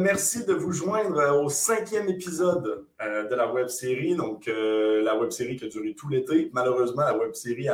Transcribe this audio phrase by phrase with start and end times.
[0.00, 4.16] Merci de vous joindre euh, au cinquième épisode euh, de la web série.
[4.16, 6.50] Donc, la web série qui a duré tout l'été.
[6.52, 7.68] Malheureusement, la web série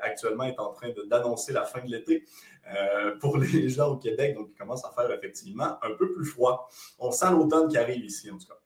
[0.00, 2.24] actuellement est en train d'annoncer la fin de l'été.
[2.72, 4.34] Euh, pour les gens au Québec.
[4.34, 6.68] Donc, il commence à faire effectivement un peu plus froid.
[6.98, 8.59] On sent l'automne qui arrive ici, en tout cas.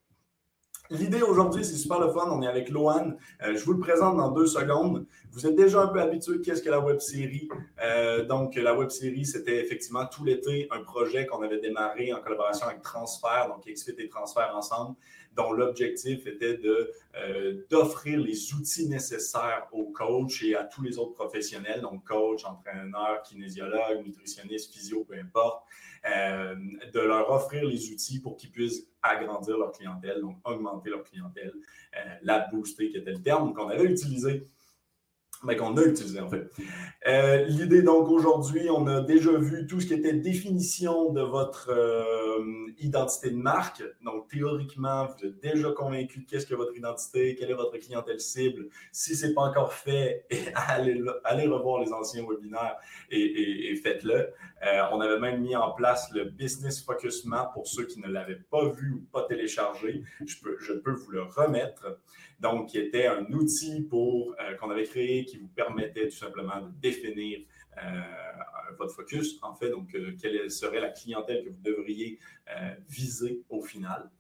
[0.91, 2.29] L'idée aujourd'hui, c'est super le fun.
[2.31, 3.17] On est avec Lohan.
[3.43, 5.07] Euh, je vous le présente dans deux secondes.
[5.33, 7.49] Vous êtes déjà un peu habitué qu'est-ce que la web série.
[7.83, 12.21] Euh, donc, la web série, c'était effectivement tout l'été un projet qu'on avait démarré en
[12.21, 14.97] collaboration avec Transfert, donc XFIT et Transfert ensemble
[15.37, 20.99] dont l'objectif était de, euh, d'offrir les outils nécessaires aux coachs et à tous les
[20.99, 25.65] autres professionnels, donc coach, entraîneur, kinésiologue, nutritionniste, physio, peu importe,
[26.07, 26.55] euh,
[26.93, 31.53] de leur offrir les outils pour qu'ils puissent agrandir leur clientèle, donc augmenter leur clientèle,
[31.97, 34.49] euh, la booster, qui était le terme qu'on avait utilisé
[35.45, 36.51] mais qu'on a utilisé en fait.
[37.07, 41.71] Euh, l'idée donc aujourd'hui, on a déjà vu tout ce qui était définition de votre
[41.71, 43.83] euh, identité de marque.
[44.05, 48.21] Donc théoriquement, vous êtes déjà convaincu de qu'est-ce que votre identité, quelle est votre clientèle
[48.21, 48.69] cible.
[48.93, 52.77] Si ce n'est pas encore fait, allez, allez, revoir les anciens webinaires
[53.11, 54.31] et, faites-le.
[54.67, 58.09] Euh, on avait même mis en place le Business Focus Map pour ceux qui ne
[58.09, 60.03] l'avaient pas vu ou pas téléchargé.
[60.25, 62.01] Je peux, vous le remettre
[62.41, 66.61] donc qui était un outil pour euh, qu'on avait créé qui vous permettait tout simplement
[66.63, 67.41] de définir
[68.79, 72.19] votre focus, en fait, donc euh, quelle serait la clientèle que vous devriez
[72.89, 74.11] viser au final.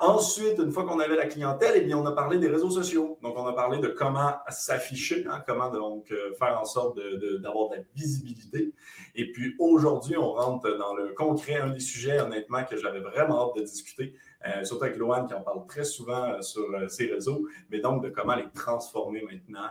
[0.00, 3.18] Ensuite, une fois qu'on avait la clientèle, eh bien, on a parlé des réseaux sociaux.
[3.22, 6.98] Donc, on a parlé de comment s'afficher, hein, comment donc faire en sorte
[7.40, 8.72] d'avoir de la visibilité.
[9.14, 13.46] Et puis aujourd'hui, on rentre dans le concret, un des sujets, honnêtement, que j'avais vraiment
[13.46, 14.14] hâte de discuter,
[14.46, 17.80] euh, surtout avec Lohan qui en parle très souvent euh, sur euh, ses réseaux, mais
[17.80, 19.68] donc de comment les transformer maintenant,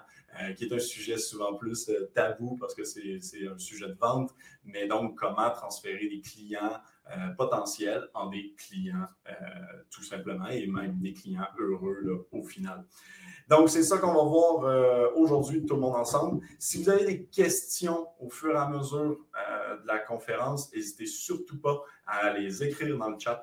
[0.56, 4.36] qui est un sujet souvent plus tabou parce que c'est un sujet de vente,
[4.66, 6.80] mais donc comment transférer des clients
[7.40, 9.08] potentiels en des clients
[9.90, 12.86] tout simplement et même des clients heureux au final.
[13.48, 16.46] Donc, c'est ça qu'on va voir euh, aujourd'hui tout le monde ensemble.
[16.60, 19.18] Si vous avez des questions au fur et à mesure
[19.50, 23.42] euh, de la conférence, n'hésitez surtout pas à les écrire dans le chat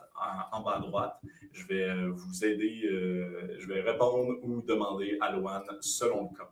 [0.53, 1.19] en, bas à droite.
[1.53, 2.83] Je vais euh, vous aider,
[3.59, 6.51] je vais répondre ou demander à Loane selon le cas.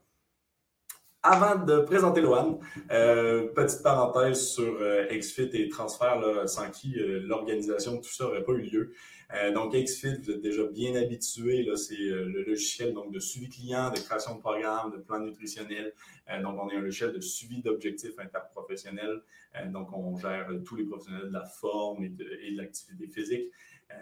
[1.25, 2.59] Avant de présenter Loane,
[2.89, 4.77] petite parenthèse sur
[5.09, 8.93] XFIT et transfert, sans qui l'organisation de tout ça n'aurait pas eu lieu.
[9.35, 11.67] Euh, donc, XFIT, vous êtes déjà bien habitué.
[11.77, 15.93] C'est euh, le logiciel donc, de suivi client, de création de programmes, de plan nutritionnel.
[16.31, 19.23] Euh, donc, on est un logiciel de suivi d'objectifs interprofessionnels.
[19.67, 22.27] donc, on gère tous les professionnels de la forme et de
[22.57, 23.51] l'activité physique.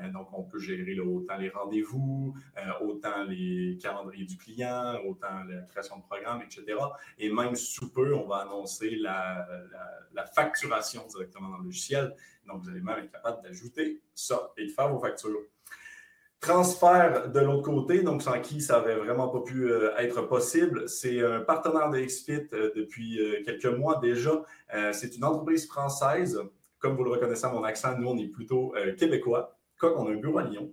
[0.01, 5.45] Euh, donc, on peut gérer autant les rendez-vous, euh, autant les calendriers du client, autant
[5.49, 6.79] la création de programmes, etc.
[7.19, 9.47] Et même sous peu, on va annoncer la,
[10.35, 12.15] facturation directement dans le logiciel.
[12.47, 15.41] Donc, vous allez même être capable d'ajouter ça et de faire vos factures.
[16.41, 20.89] Transfert de l'autre côté, donc sans qui ça n'avait vraiment pas pu euh, être possible.
[20.89, 24.43] C'est un partenaire de XFIT depuis quelques mois déjà.
[24.93, 26.41] c'est une entreprise française.
[26.79, 30.17] Comme vous le reconnaissez à mon accent, nous, on est plutôt québécois qu'on a un
[30.17, 30.73] bureau à Lyon.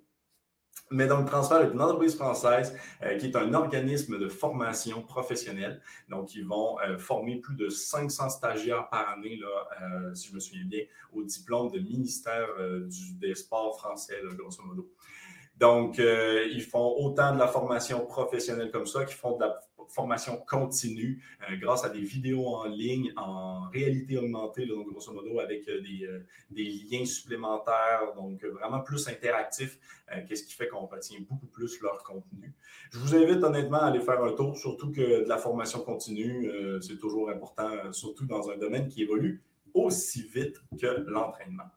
[0.90, 2.74] Mais donc, Transfert est une entreprise française
[3.04, 5.82] euh, qui est un organisme de formation professionnelle.
[6.08, 10.36] Donc, ils vont euh, former plus de 500 stagiaires par année, là, euh, si je
[10.36, 12.48] me souviens bien, au diplôme de ministère
[12.88, 14.90] des sports français, grosso modo.
[15.58, 19.60] Donc, ils font autant de la formation professionnelle comme ça, qu'ils font de la
[19.90, 25.40] formation continue euh, grâce à des vidéos en ligne en réalité augmentée, donc grosso modo
[25.40, 29.80] avec euh, des, euh, des, liens supplémentaires, donc vraiment plus interactifs,
[30.28, 32.54] qu'est-ce qui fait qu'on retient beaucoup plus leur contenu.
[32.92, 36.50] Je vous invite honnêtement à aller faire un tour, surtout que de la formation continue,
[36.82, 39.44] c'est toujours important, surtout dans un domaine qui évolue
[39.74, 41.70] aussi vite que l'entraînement.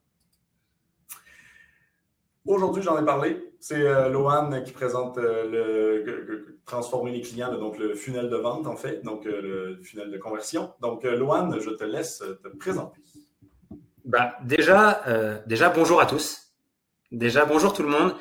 [2.46, 3.52] Aujourd'hui, j'en ai parlé.
[3.60, 8.66] C'est euh, Lohan qui présente euh, le, transformer les clients, donc le funnel de vente,
[8.66, 10.72] en fait, donc euh, le funnel de conversion.
[10.80, 13.00] Donc, Lohan, je te laisse te présenter.
[14.04, 15.02] Bah, déjà,
[15.46, 16.54] déjà, bonjour à tous.
[17.12, 18.14] Déjà, bonjour tout le monde.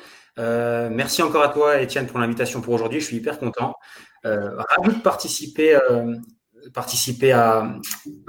[0.92, 3.00] merci encore à toi, Étienne, pour l'invitation pour aujourd'hui.
[3.00, 3.74] Je suis hyper content.
[4.22, 5.78] ravi de participer
[6.74, 7.76] participer à,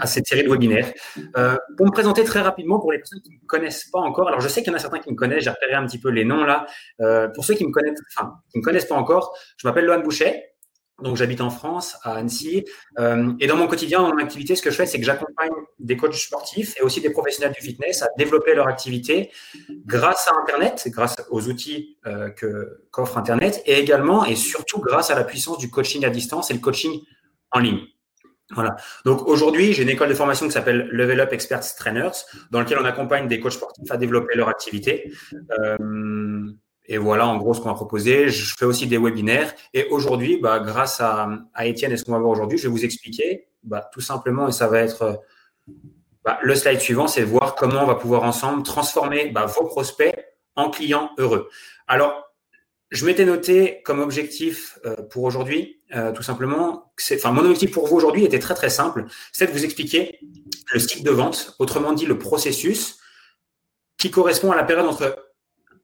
[0.06, 0.92] cette série de webinaires.
[1.38, 4.28] Euh, pour me présenter très rapidement, pour les personnes qui ne me connaissent pas encore,
[4.28, 6.00] alors je sais qu'il y en a certains qui me connaissent, j'ai repéré un petit
[6.00, 6.66] peu les noms là.
[7.02, 10.00] Euh, pour ceux qui me connaissent, enfin, qui me connaissent pas encore, je m'appelle Lohan
[10.00, 10.44] Boucher.
[11.02, 12.64] Donc, j'habite en France, à Annecy.
[13.00, 15.50] Euh, et dans mon quotidien, dans mon activité, ce que je fais, c'est que j'accompagne
[15.80, 19.32] des coachs sportifs et aussi des professionnels du fitness à développer leur activité
[19.88, 21.98] grâce à Internet, grâce aux outils
[22.92, 26.54] qu'offre Internet, et également et surtout grâce à la puissance du coaching à distance et
[26.54, 27.02] le coaching
[27.52, 27.82] en ligne.
[28.54, 28.76] Voilà.
[29.06, 32.12] Donc aujourd'hui, j'ai une école de formation qui s'appelle Level Up Experts Trainers,
[32.52, 35.12] dans laquelle on accompagne des coachs sportifs à développer leur activité.
[35.60, 36.52] Euh,
[36.86, 38.30] et voilà, en gros, ce qu'on va proposer.
[38.30, 39.54] Je fais aussi des webinaires.
[39.74, 42.74] Et aujourd'hui, bah, grâce à, à Étienne et ce qu'on va voir aujourd'hui, je vais
[42.74, 45.22] vous expliquer bah, tout simplement, et ça va être
[46.24, 50.14] bah, le slide suivant, c'est voir comment on va pouvoir ensemble transformer bah, vos prospects
[50.56, 51.50] en clients heureux.
[51.88, 52.31] Alors,
[52.92, 57.88] je m'étais noté comme objectif euh, pour aujourd'hui, euh, tout simplement, enfin, mon objectif pour
[57.88, 60.20] vous aujourd'hui était très très simple, c'est de vous expliquer
[60.74, 63.00] le cycle de vente, autrement dit le processus
[63.98, 65.26] qui correspond à la période entre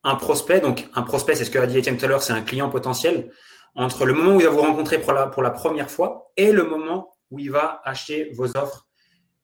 [0.03, 2.33] un prospect, donc un prospect, c'est ce que a dit Etienne tout à l'heure, c'est
[2.33, 3.31] un client potentiel,
[3.75, 7.13] entre le moment où il va vous rencontrer pour la première fois et le moment
[7.31, 8.87] où il va acheter vos offres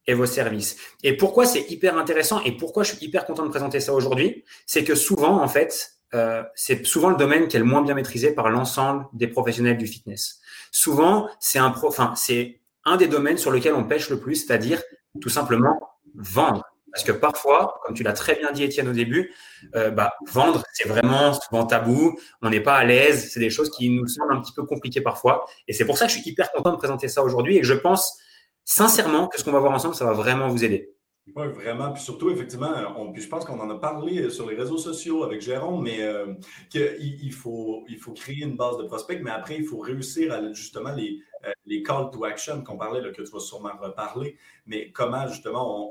[0.08, 0.78] et vos services.
[1.04, 4.44] Et pourquoi c'est hyper intéressant et pourquoi je suis hyper content de présenter ça aujourd'hui,
[4.66, 7.96] c'est que souvent, en fait, euh, c'est souvent le domaine qui est le moins bien
[7.96, 10.40] maîtrisé par l'ensemble des professionnels du fitness.
[10.72, 14.82] Souvent, c'est un, enfin, c'est un des domaines sur lequel on pêche le plus, c'est-à-dire
[15.22, 15.80] tout simplement
[16.16, 16.64] vendre.
[16.92, 19.34] Parce que parfois, comme tu l'as très bien dit Étienne au début,
[19.76, 23.72] euh, bah, vendre, c'est vraiment souvent tabou, on n'est pas à l'aise, c'est des choses
[23.72, 25.46] qui nous semblent un petit peu compliquées parfois.
[25.68, 27.66] Et c'est pour ça que je suis hyper content de présenter ça aujourd'hui et que
[27.66, 28.20] je pense
[28.64, 30.93] sincèrement que ce qu'on va voir ensemble, ça va vraiment vous aider.
[31.28, 31.94] Oui, vraiment.
[31.94, 35.24] Puis surtout, effectivement, on, puis je pense qu'on en a parlé sur les réseaux sociaux
[35.24, 36.34] avec Jérôme, mais euh,
[36.70, 41.22] qu'il faut, créer une base de prospects, mais après, il faut réussir à justement les,
[41.46, 45.90] euh, les call to action qu'on parlait, que tu vas sûrement reparler, mais comment justement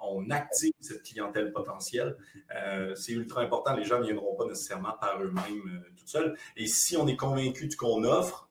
[0.00, 2.16] on, active cette clientèle potentielle?
[2.54, 3.74] Euh, c'est ultra important.
[3.74, 6.36] Les gens ne viendront pas nécessairement par eux-mêmes euh, tout seuls.
[6.56, 8.48] Et si on est convaincu de ce qu'on offre,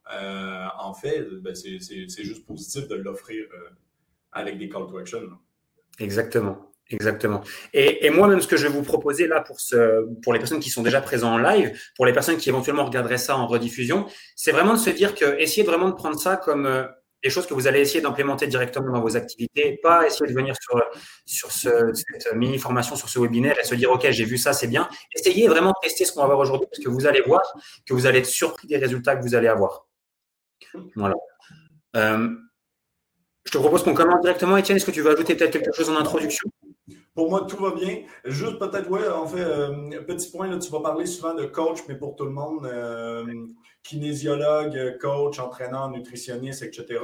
[0.77, 3.45] en fait, ben, c'est juste positif de l'offrir
[4.31, 5.37] avec des call to action.
[5.99, 6.69] Exactement.
[6.91, 7.41] Exactement.
[7.71, 10.71] Et, moi-même, ce que je vais vous proposer là pour, ce, pour les personnes qui
[10.71, 14.51] sont déjà présentes en live, pour les personnes qui éventuellement regarderaient ça en rediffusion, c'est
[14.51, 16.85] vraiment de se dire que essayez vraiment de prendre ça comme euh,
[17.23, 20.55] des choses que vous allez essayer d'implémenter directement dans vos activités, pas essayer de venir
[20.59, 20.81] sur,
[21.25, 24.53] sur ce, cette mini formation, sur ce webinaire et se dire, OK, j'ai vu ça,
[24.53, 24.89] c'est bien.
[25.13, 27.41] Essayez vraiment de tester ce qu'on va voir aujourd'hui parce que vous allez voir
[27.85, 29.85] que vous allez être surpris des résultats que vous allez avoir.
[30.95, 31.15] Voilà.
[31.95, 32.29] Euh,
[33.49, 34.57] je te propose qu'on commence directement.
[34.57, 36.47] Etienne, est-ce que tu veux ajouter peut-être quelque chose en introduction?
[37.19, 38.03] Pour moi, tout va bien.
[38.23, 41.79] Juste peut-être, oui, en fait, euh, petit point, là, tu vas parler souvent de coach,
[41.89, 43.25] mais pour tout le monde, euh,
[43.83, 46.97] kinésiologue, coach, entraîneur, nutritionniste, etc.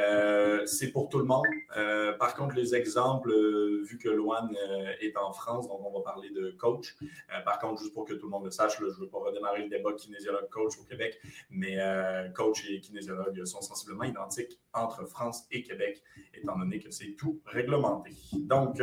[0.00, 1.44] Euh, c'est pour tout le monde.
[2.18, 3.30] Par contre, les exemples,
[3.82, 4.56] vu que Loane
[5.00, 6.96] est en France, donc on va parler de coach.
[7.44, 9.64] par contre, juste pour que tout le monde le sache, je ne veux pas redémarrer
[9.64, 11.18] le débat kinésiologue-coach au Québec,
[11.50, 11.78] mais
[12.36, 16.02] coach et kinésiologue sont sensiblement identiques entre France et Québec,
[16.34, 18.12] étant donné que c'est tout réglementé.
[18.32, 18.80] Donc,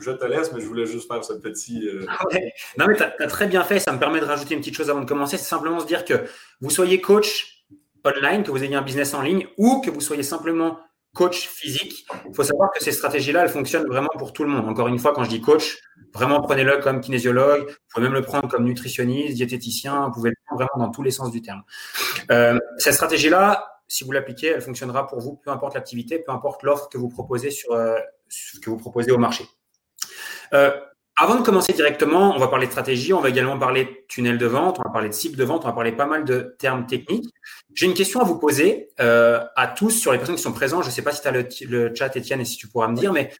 [0.00, 1.88] je te laisse, mais je voulais juste faire ce petit.
[2.78, 3.78] Non, mais tu as, as, très bien fait.
[3.78, 5.36] Ça me permet de rajouter une petite chose avant de commencer.
[5.36, 6.24] C'est simplement se dire que
[6.60, 7.66] vous soyez coach
[8.04, 10.78] online, que vous ayez un business en ligne ou que vous soyez simplement
[11.14, 14.68] coach physique, il faut savoir que ces stratégies-là, elles fonctionnent vraiment pour tout le monde.
[14.68, 15.78] Encore une fois, quand je dis coach,
[16.12, 20.36] vraiment prenez-le comme kinésiologue, vous pouvez même le prendre comme nutritionniste, diététicien, vous pouvez le
[20.44, 21.62] prendre vraiment dans tous les sens du terme.
[22.30, 26.64] Euh, cette stratégie-là, si vous l'appliquez, elle fonctionnera pour vous, peu importe l'activité, peu importe
[26.64, 27.96] l'offre que vous proposez sur, euh,
[28.62, 29.46] que vous proposez au marché.
[30.52, 30.70] Euh,
[31.16, 34.36] avant de commencer directement, on va parler de stratégie, on va également parler de tunnel
[34.36, 36.56] de vente, on va parler de cible de vente, on va parler pas mal de
[36.58, 37.32] termes techniques.
[37.72, 40.82] J'ai une question à vous poser euh, à tous sur les personnes qui sont présentes.
[40.82, 42.96] Je ne sais pas si tu as le, chat, Étienne, et si tu pourras me
[42.96, 43.32] dire, mais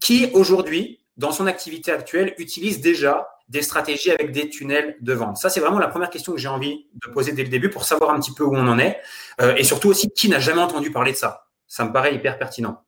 [0.00, 5.38] qui aujourd'hui, dans son activité actuelle, utilise déjà des stratégies avec des tunnels de vente?
[5.38, 7.84] Ça, c'est vraiment la première question que j'ai envie de poser dès le début pour
[7.84, 9.00] savoir un petit peu où on en est.
[9.40, 11.46] Euh, et surtout aussi, qui n'a jamais entendu parler de ça?
[11.66, 12.83] Ça me paraît hyper pertinent.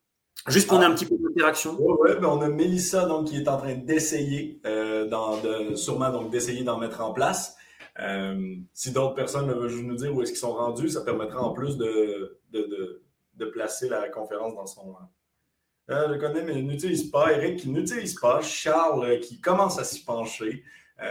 [0.49, 0.87] Juste pour ah.
[0.87, 1.77] un petit peu d'interaction.
[1.79, 6.31] Oui, ben on a Mélissa donc, qui est en train d'essayer, euh, de, sûrement donc
[6.31, 7.57] d'essayer d'en mettre en place.
[7.99, 11.53] Euh, si d'autres personnes veulent nous dire où est-ce qu'ils sont rendus, ça permettra en
[11.53, 13.03] plus de, de,
[13.35, 14.95] de, placer la conférence dans son.
[15.91, 17.33] Euh, je connais, mais n'utilise pas.
[17.33, 18.41] Eric qui n'utilise pas.
[18.43, 20.63] Charles euh, qui commence à s'y pencher.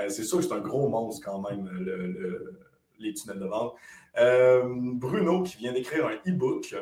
[0.07, 2.59] C'est sûr que c'est un gros monstre quand même, le,
[2.97, 3.75] les tunnels de vente.
[4.99, 6.73] Bruno qui vient d'écrire un e-book.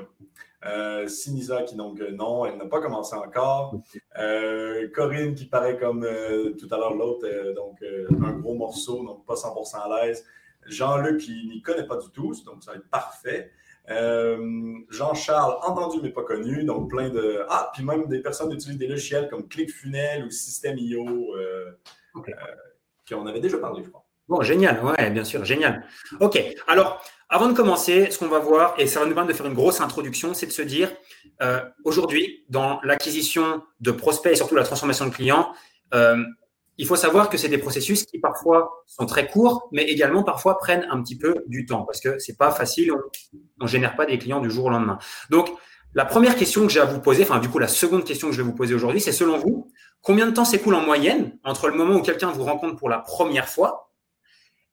[0.65, 3.75] Euh, Sinisa qui donc euh, non, elle n'a pas commencé encore.
[4.17, 6.07] Euh, Corinne qui paraît comme
[6.57, 10.25] tout à l'heure l'autre, donc un gros morceau, donc pas 100% à l'aise.
[10.65, 13.51] Jean-Luc qui n'y connaît pas du tout, donc ça va être parfait.
[14.89, 17.43] Jean-Charles, entendu mais pas connu, donc plein de.
[17.49, 21.35] Ah, puis même des personnes utilisent des logiciels comme ClickFunnels ou System.io,
[23.05, 24.05] qui en avait déjà parlé, je crois.
[24.29, 25.83] Bon, génial, ouais, bien sûr, génial.
[26.21, 29.37] Ok, alors, avant de commencer, ce qu'on va voir, et ça va nous permettre de
[29.37, 30.91] faire une grosse introduction, c'est de se dire,
[31.41, 35.51] euh, aujourd'hui, dans l'acquisition de prospects et surtout la transformation de clients,
[35.95, 36.23] euh,
[36.77, 40.59] il faut savoir que c'est des processus qui parfois sont très courts, mais également parfois
[40.59, 44.05] prennent un petit peu du temps parce que c'est pas facile, on ne génère pas
[44.05, 44.99] des clients du jour au lendemain.
[45.31, 45.49] Donc,
[45.95, 48.33] la première question que j'ai à vous poser, enfin du coup la seconde question que
[48.33, 49.71] je vais vous poser aujourd'hui, c'est selon vous,
[50.03, 52.99] combien de temps s'écoule en moyenne entre le moment où quelqu'un vous rencontre pour la
[52.99, 53.92] première fois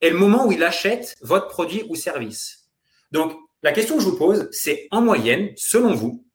[0.01, 2.69] et le moment où il achète votre produit ou service
[3.11, 6.25] Donc la question que je vous pose, c'est en moyenne, selon vous,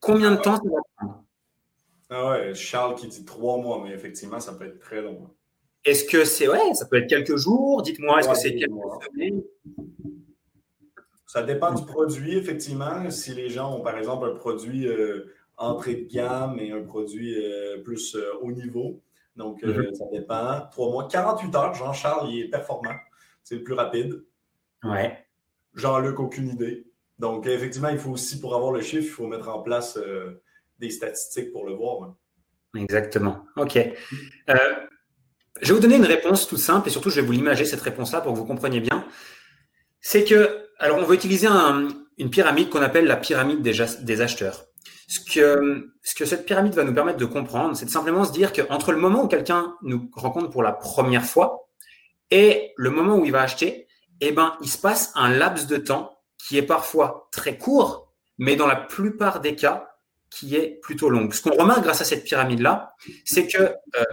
[0.00, 1.24] combien de temps ça va prendre?
[2.10, 5.28] Ah ouais, Charles qui dit trois mois, mais effectivement, ça peut être très long.
[5.84, 7.82] Est-ce que c'est ouais, ça peut être quelques jours?
[7.82, 8.72] Dites-moi, est-ce que c'est quelques
[9.12, 9.42] semaines?
[11.26, 13.10] Ça dépend du produit, effectivement.
[13.10, 17.34] Si les gens ont, par exemple, un produit euh, entrée de gamme et un produit
[17.36, 19.00] euh, plus euh, haut niveau.
[19.36, 19.94] Donc, mhm.
[19.94, 20.66] ça dépend.
[20.70, 21.74] Trois mois, 48 heures.
[21.74, 22.94] Jean-Charles, il est performant.
[23.42, 24.24] C'est le plus rapide.
[24.82, 25.26] Ouais.
[25.74, 26.86] Jean-Luc, aucune idée.
[27.18, 29.98] Donc, effectivement, il faut aussi, pour avoir le chiffre, il faut mettre en place
[30.78, 32.14] des statistiques pour le voir.
[32.76, 33.44] Exactement.
[33.56, 33.78] OK.
[34.48, 37.80] je vais vous donner une réponse toute simple et surtout, je vais vous l'imager, cette
[37.80, 39.06] réponse-là, pour que vous compreniez bien.
[40.00, 41.48] C'est que alors, on va utiliser
[42.18, 44.66] une pyramide qu'on appelle la pyramide des, acheteurs.
[45.06, 48.32] Ce que, ce que cette pyramide va nous permettre de comprendre, c'est de simplement se
[48.32, 51.68] dire qu'entre le moment où quelqu'un nous rencontre pour la première fois
[52.30, 53.86] et le moment où il va acheter,
[54.20, 58.56] eh ben, il se passe un laps de temps qui est parfois très court, mais
[58.56, 59.90] dans la plupart des cas,
[60.30, 61.30] qui est plutôt long.
[61.30, 62.94] Ce qu'on remarque grâce à cette pyramide-là,
[63.24, 64.04] c'est que euh,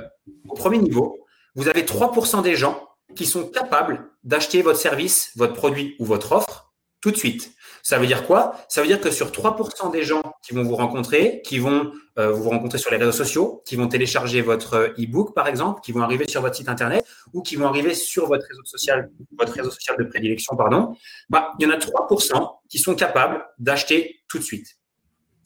[0.47, 5.53] au premier niveau, vous avez 3% des gens qui sont capables d'acheter votre service, votre
[5.53, 6.70] produit ou votre offre
[7.01, 7.53] tout de suite.
[7.83, 8.55] Ça veut dire quoi?
[8.69, 12.31] Ça veut dire que sur 3% des gens qui vont vous rencontrer, qui vont euh,
[12.31, 15.91] vous rencontrer sur les réseaux sociaux, qui vont télécharger votre euh, e-book par exemple, qui
[15.91, 17.03] vont arriver sur votre site internet
[17.33, 20.95] ou qui vont arriver sur votre réseau social, votre réseau social de prédilection, pardon,
[21.29, 24.77] bah, il y en a 3% qui sont capables d'acheter tout de suite.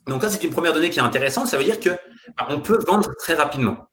[0.07, 1.47] Donc ça, c'est une première donnée qui est intéressante.
[1.47, 1.89] Ça veut dire que
[2.37, 3.87] bah, on peut vendre très rapidement.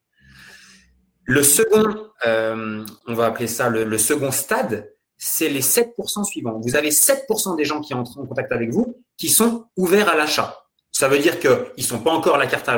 [1.25, 4.92] Le second, euh, on va appeler ça le, second stade,
[5.25, 6.59] c'est les 7% suivants.
[6.61, 10.17] Vous avez 7% des gens qui entrent en contact avec vous qui sont ouverts à
[10.17, 10.64] l'achat.
[10.91, 12.69] Ça veut dire qu'ils sont pas encore la carte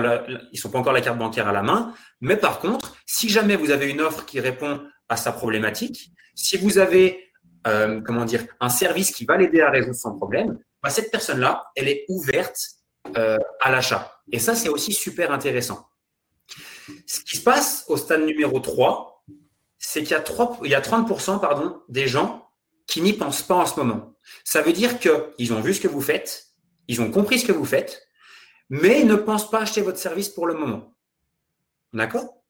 [0.53, 3.57] ils sont pas encore la carte bancaire à la main, mais par contre, si jamais
[3.57, 7.33] vous avez une offre qui répond à sa problématique, si vous avez
[7.67, 11.65] euh, comment dire un service qui va l'aider à résoudre son problème, bah, cette personne-là,
[11.75, 12.59] elle est ouverte
[13.17, 14.21] euh, à l'achat.
[14.31, 15.89] Et ça, c'est aussi super intéressant.
[17.07, 19.14] Ce qui se passe au stade numéro 3,
[19.95, 22.49] c'est qu'il y a, 3, il y a 30% pardon, des gens
[22.89, 24.17] qui n'y pensent pas en ce moment.
[24.43, 26.47] Ça veut dire qu'ils ont vu ce que vous faites,
[26.89, 28.09] ils ont compris ce que vous faites,
[28.71, 30.97] mais ils ne pensent pas acheter votre service pour le moment.
[31.93, 32.43] D'accord?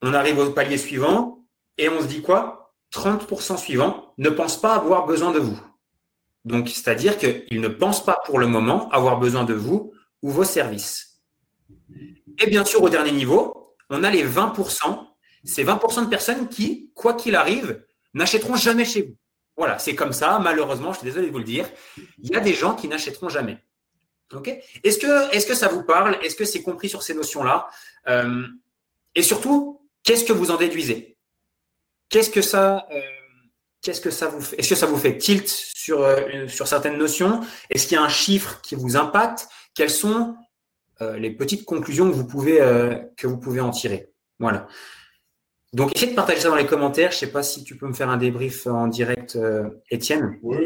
[0.00, 1.44] On arrive au palier suivant
[1.76, 2.74] et on se dit quoi?
[2.94, 5.60] 30% suivants ne pensent pas avoir besoin de vous.
[6.46, 10.44] Donc, c'est-à-dire qu'ils ne pensent pas pour le moment avoir besoin de vous ou vos
[10.44, 11.20] services.
[12.38, 15.11] Et bien sûr, au dernier niveau, on a les 20%.
[15.44, 17.84] C'est 20% de personnes qui, quoi qu'il arrive,
[18.14, 19.16] n'achèteront jamais chez vous.
[19.56, 20.38] Voilà, c'est comme ça.
[20.38, 21.68] Malheureusement, je suis désolé de vous le dire.
[22.18, 23.58] Il y a des gens qui n'achèteront jamais.
[24.32, 24.48] Ok?
[24.82, 24.98] Est-ce
[25.46, 26.16] que, ça vous parle?
[26.22, 27.68] Est-ce que c'est compris sur ces notions-là?
[28.08, 28.46] Euh,
[29.14, 31.16] Et surtout, qu'est-ce que vous en déduisez?
[32.08, 33.00] Qu'est-ce que ça, euh,
[33.82, 34.58] qu'est-ce que ça vous fait?
[34.58, 37.40] Est-ce que ça vous fait tilt sur, euh, certaines notions?
[37.68, 39.48] Est-ce qu'il y a un chiffre qui vous impacte?
[39.74, 40.36] Quels sont
[41.18, 42.58] les petites conclusions que vous pouvez,
[43.16, 44.12] que vous pouvez en tirer?
[44.38, 44.68] Voilà.
[45.72, 47.10] Donc, essayez de partager ça dans les commentaires.
[47.10, 50.38] Je ne sais pas si tu peux me faire un débrief en direct, euh, Étienne.
[50.42, 50.56] Oui.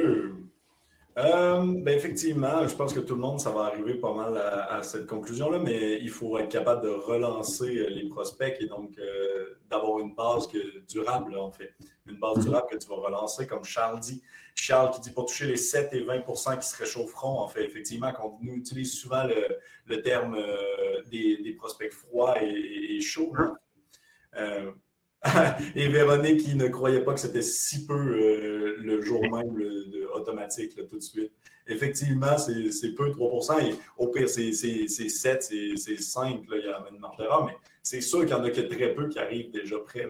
[1.17, 5.07] Ben, effectivement, je pense que tout le monde, ça va arriver pas mal à, cette
[5.07, 8.91] conclusion-là, mais il faut être capable de relancer les prospects et donc
[9.71, 10.49] d'avoir une base
[10.89, 11.75] durable, en fait.
[12.07, 12.45] Une base mhm.
[12.45, 14.23] durable que tu vas relancer, comme Charles dit.
[14.55, 18.13] Charles qui dit pour toucher les 7 et 20% qui se réchaufferont, en fait, effectivement,
[18.13, 19.25] quand nous utilise souvent
[19.87, 23.35] le, terme euh, des, prospects froids et, chauds.
[24.37, 24.71] Euh,
[25.75, 30.07] et Véronique qui ne croyait pas que c'était si peu euh, le jour même de,
[30.15, 31.33] automatique, tout de suite.
[31.69, 37.01] Effectivement, c'est peu, 3 et au pire, c'est 7, c'est 5, il y a une
[37.01, 39.79] marge d'erreur, mais c'est sûr qu'il y en a que très peu qui arrivent déjà
[39.79, 40.09] prêts.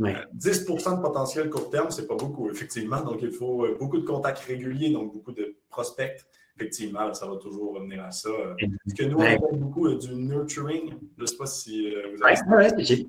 [0.00, 3.00] 10% de potentiel court terme, c'est pas beaucoup, effectivement.
[3.02, 6.24] Donc, il faut euh, beaucoup de contacts réguliers, donc beaucoup de prospects.
[6.56, 8.30] Effectivement, ça va toujours revenir à ça.
[8.86, 10.94] Ce que nous, on appelle beaucoup euh, du nurturing.
[11.16, 13.06] Je ne sais pas si euh, vous avez.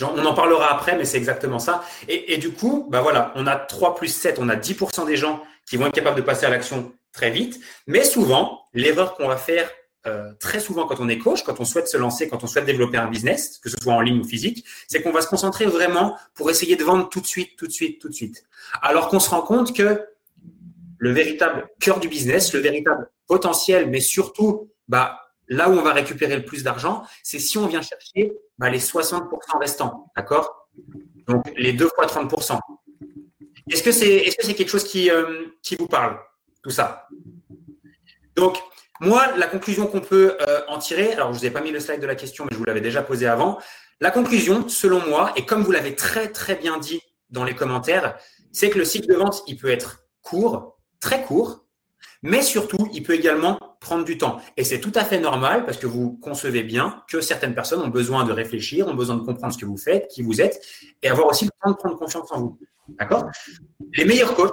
[0.00, 1.84] On en parlera après, mais c'est exactement ça.
[2.08, 5.42] Et, du coup, bah voilà, on a 3 plus 7, on a 10% des gens
[5.66, 7.60] qui vont être capables de passer à l'action très vite.
[7.86, 9.70] Mais souvent, l'erreur qu'on va faire
[10.06, 12.64] euh, très souvent quand on est coach, quand on souhaite se lancer, quand on souhaite
[12.64, 15.66] développer un business, que ce soit en ligne ou physique, c'est qu'on va se concentrer
[15.66, 18.44] vraiment pour essayer de vendre tout de suite, tout de suite, tout de suite.
[18.80, 20.04] Alors qu'on se rend compte que
[20.98, 25.92] le véritable cœur du business, le véritable potentiel, mais surtout bah, là où on va
[25.92, 28.32] récupérer le plus d'argent, c'est si on vient chercher
[28.62, 30.12] bah, les 60% restants.
[30.16, 30.68] D'accord?
[31.26, 32.58] Donc les deux fois 30%.
[33.70, 35.46] Est-ce que c'est est -ce c'est quelque chose qui, euh,
[35.78, 36.18] vous parle,
[36.62, 37.08] tout ça?
[38.36, 38.54] Donc,
[39.00, 41.72] moi, la conclusion qu'on peut euh, en tirer, alors je ne vous ai pas mis
[41.72, 43.58] le slide de la question, mais je vous l'avais déjà posé avant.
[44.00, 47.00] La conclusion, selon moi, et comme vous l'avez très très bien dit
[47.30, 48.16] dans les commentaires,
[48.52, 49.90] c'est que le cycle de vente, il peut être
[50.22, 51.50] court, très court,
[52.22, 54.40] mais surtout, il peut également prendre du temps.
[54.56, 57.88] Et c'est tout à fait normal parce que vous concevez bien que certaines personnes ont
[57.88, 60.64] besoin de réfléchir, ont besoin de comprendre ce que vous faites, qui vous êtes,
[61.02, 62.58] et avoir aussi le temps de prendre confiance en vous.
[62.98, 63.26] D'accord?
[63.94, 64.52] Les meilleurs coachs,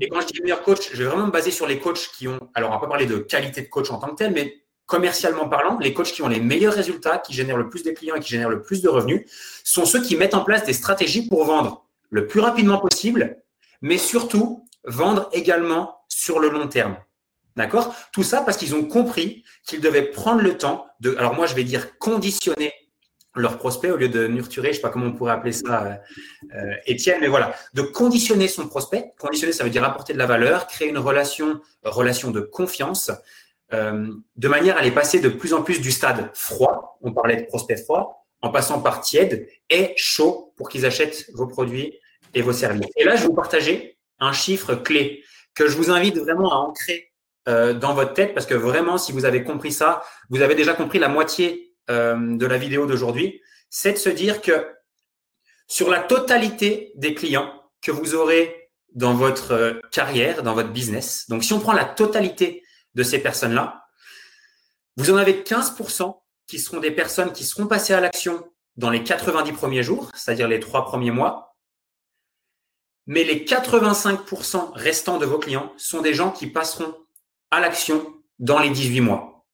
[0.00, 2.28] et quand je dis meilleurs coachs, je vais vraiment me baser sur les coachs qui
[2.28, 4.62] ont, alors on va pas parler de qualité de coach en tant que tel, mais
[4.86, 8.14] commercialement parlant, les coachs qui ont les meilleurs résultats, qui génèrent le plus de clients
[8.14, 9.30] et qui génèrent le plus de revenus,
[9.64, 13.42] sont ceux qui mettent en place des stratégies pour vendre le plus rapidement possible,
[13.82, 16.96] mais surtout vendre également sur le long terme.
[17.58, 17.92] D'accord?
[18.12, 21.56] Tout ça parce qu'ils ont compris qu'ils devaient prendre le temps de, alors moi je
[21.56, 22.72] vais dire conditionner
[23.34, 25.94] leur prospect au lieu de nurturer, je sais pas comment on pourrait appeler ça, euh,
[26.56, 29.12] euh, Étienne, mais voilà, de conditionner son prospect.
[29.18, 33.10] Conditionner, ça veut dire apporter de la valeur, créer une relation, relation de confiance,
[33.72, 37.36] euh, de manière à les passer de plus en plus du stade froid, on parlait
[37.36, 41.98] de prospect froid, en passant par tiède et chaud pour qu'ils achètent vos produits
[42.34, 42.86] et vos services.
[42.96, 45.24] Et là, je vais vous partager un chiffre clé
[45.56, 47.07] que je vous invite vraiment à ancrer
[47.48, 50.98] dans votre tête parce que vraiment, si vous avez compris ça, vous avez déjà compris
[50.98, 53.40] la moitié euh, de la vidéo d'aujourd'hui,
[53.70, 54.68] c'est de se dire que
[55.68, 57.50] sur la totalité des clients
[57.80, 61.86] que vous aurez dans votre euh, carrière, dans votre business, donc si on prend la
[61.86, 62.62] totalité
[62.94, 63.86] de ces personnes-là,
[64.96, 68.44] vous en avez 15% qui seront des personnes qui seront passées à l'action
[68.76, 71.56] dans les 90 premiers jours, c'est-à-dire les trois premiers mois.
[73.06, 76.94] Mais les 85% restants de vos clients sont des gens qui passeront
[77.50, 79.46] à l'action dans les 18 mois.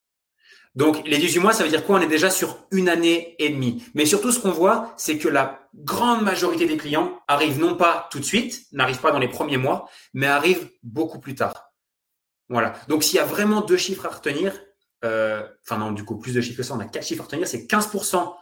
[0.74, 1.98] Donc, les 18 mois, ça veut dire quoi?
[1.98, 3.85] On est déjà sur une année et demie.
[3.94, 8.09] Mais surtout, ce qu'on voit, c'est que la grande majorité des clients arrivent non pas
[8.11, 11.72] tout de suite, n'arrivent pas dans les premiers mois, mais arrivent beaucoup plus tard.
[12.48, 12.72] Voilà.
[12.88, 14.61] Donc, s'il y a vraiment deux chiffres à retenir,
[15.04, 17.26] euh, enfin non, du coup, plus de chiffres que ça, on a quatre chiffres à
[17.26, 18.35] retenir, c'est 15%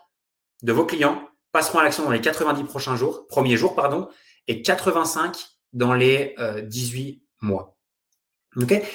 [0.63, 4.09] de vos clients passeront à l'action dans les 90 prochains jours, premiers jours, pardon,
[4.49, 5.37] et 85
[5.75, 6.35] dans les
[6.65, 7.57] 18 euh,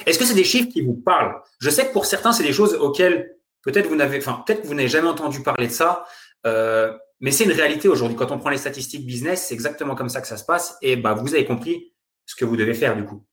[0.06, 1.42] Est-ce que c'est des chiffres qui vous parlent?
[1.60, 4.74] Je sais que pour certains, c'est des choses auxquelles peut-être vous n'avez, enfin peut-être vous
[4.74, 6.06] n'avez jamais entendu parler de ça,
[6.46, 8.18] euh, mais c'est une réalité aujourd'hui.
[8.18, 10.96] Quand on prend les statistiques business, c'est exactement comme ça que ça se passe, et
[10.96, 11.94] bah vous avez compris
[12.26, 13.26] ce que vous devez faire du coup.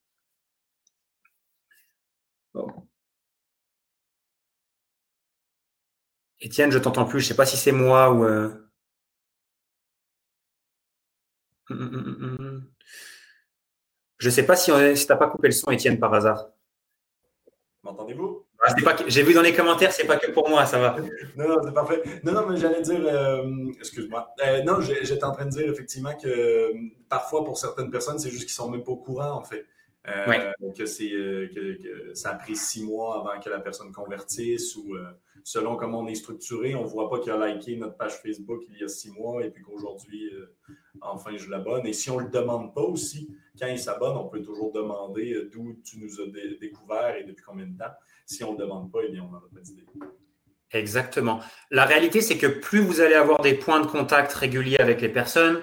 [2.55, 2.89] Bon.
[6.41, 7.21] Étienne, je t'entends plus.
[7.21, 8.25] Je sais pas si c'est moi ou.
[8.25, 8.51] Euh...
[11.71, 12.54] Hum, hum, hum,
[14.19, 16.49] je ne sais pas si, si tu n'as pas coupé le son, Étienne, par hasard.
[17.83, 18.45] M'entendez-vous?
[18.67, 18.75] Ah,
[19.09, 20.97] J'ai vu dans les commentaires, c'est pas que pour moi, ça va.
[21.37, 22.03] non, non, c'est parfait.
[22.23, 23.47] Non, non, mais j'allais dire, euh,
[23.79, 24.33] excuse-moi.
[24.43, 26.73] Euh, non, j'étais en train de dire effectivement que euh,
[27.11, 29.67] parfois, pour certaines personnes, c'est juste qu'ils sont même pas au courant, en fait.
[30.05, 34.97] Que, c'est, que, ça a pris six mois avant que la personne convertisse ou
[35.45, 38.63] selon comment on est structuré, on ne voit pas qu'il a liké notre page Facebook
[38.69, 40.31] il y a six mois et puis qu'aujourd'hui,
[41.01, 41.87] enfin, je l'abonne.
[41.87, 45.33] Et si on ne le demande pas aussi, quand il s'abonne, on peut toujours demander
[45.33, 46.27] euh, d'où tu nous as
[46.61, 47.93] découvert et depuis combien de temps.
[48.27, 49.85] Si on ne le demande pas, eh bien, on n'en a pas d'idée.
[50.73, 51.41] Exactement.
[51.71, 55.09] La réalité, c'est que plus vous allez avoir des points de contact réguliers avec les
[55.09, 55.63] personnes,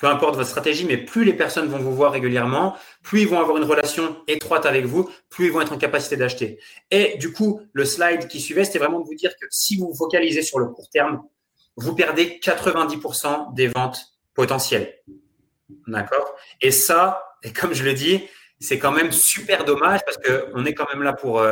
[0.00, 3.38] peu importe votre stratégie, mais plus les personnes vont vous voir régulièrement, plus ils vont
[3.38, 6.58] avoir une relation étroite avec vous, plus ils vont être en capacité d'acheter.
[6.90, 9.88] Et du coup, le slide qui suivait, c'était vraiment de vous dire que si vous
[9.88, 11.22] vous focalisez sur le court terme,
[11.76, 14.94] vous perdez 90% des ventes potentielles.
[15.86, 16.34] D'accord?
[16.62, 18.26] Et ça, et comme je le dis,
[18.58, 21.42] c'est quand même super dommage parce qu'on est quand même là pour.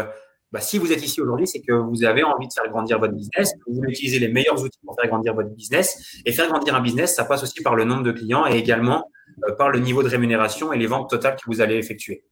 [0.50, 3.12] Bah, si vous êtes ici aujourd'hui, c'est que vous avez envie de faire grandir votre
[3.12, 6.16] business, vous utilisez les meilleurs outils pour faire grandir votre business.
[6.24, 9.10] Et faire grandir un business, ça passe aussi par le nombre de clients et également
[9.46, 12.24] euh, par le niveau de rémunération et les ventes totales que vous allez effectuer.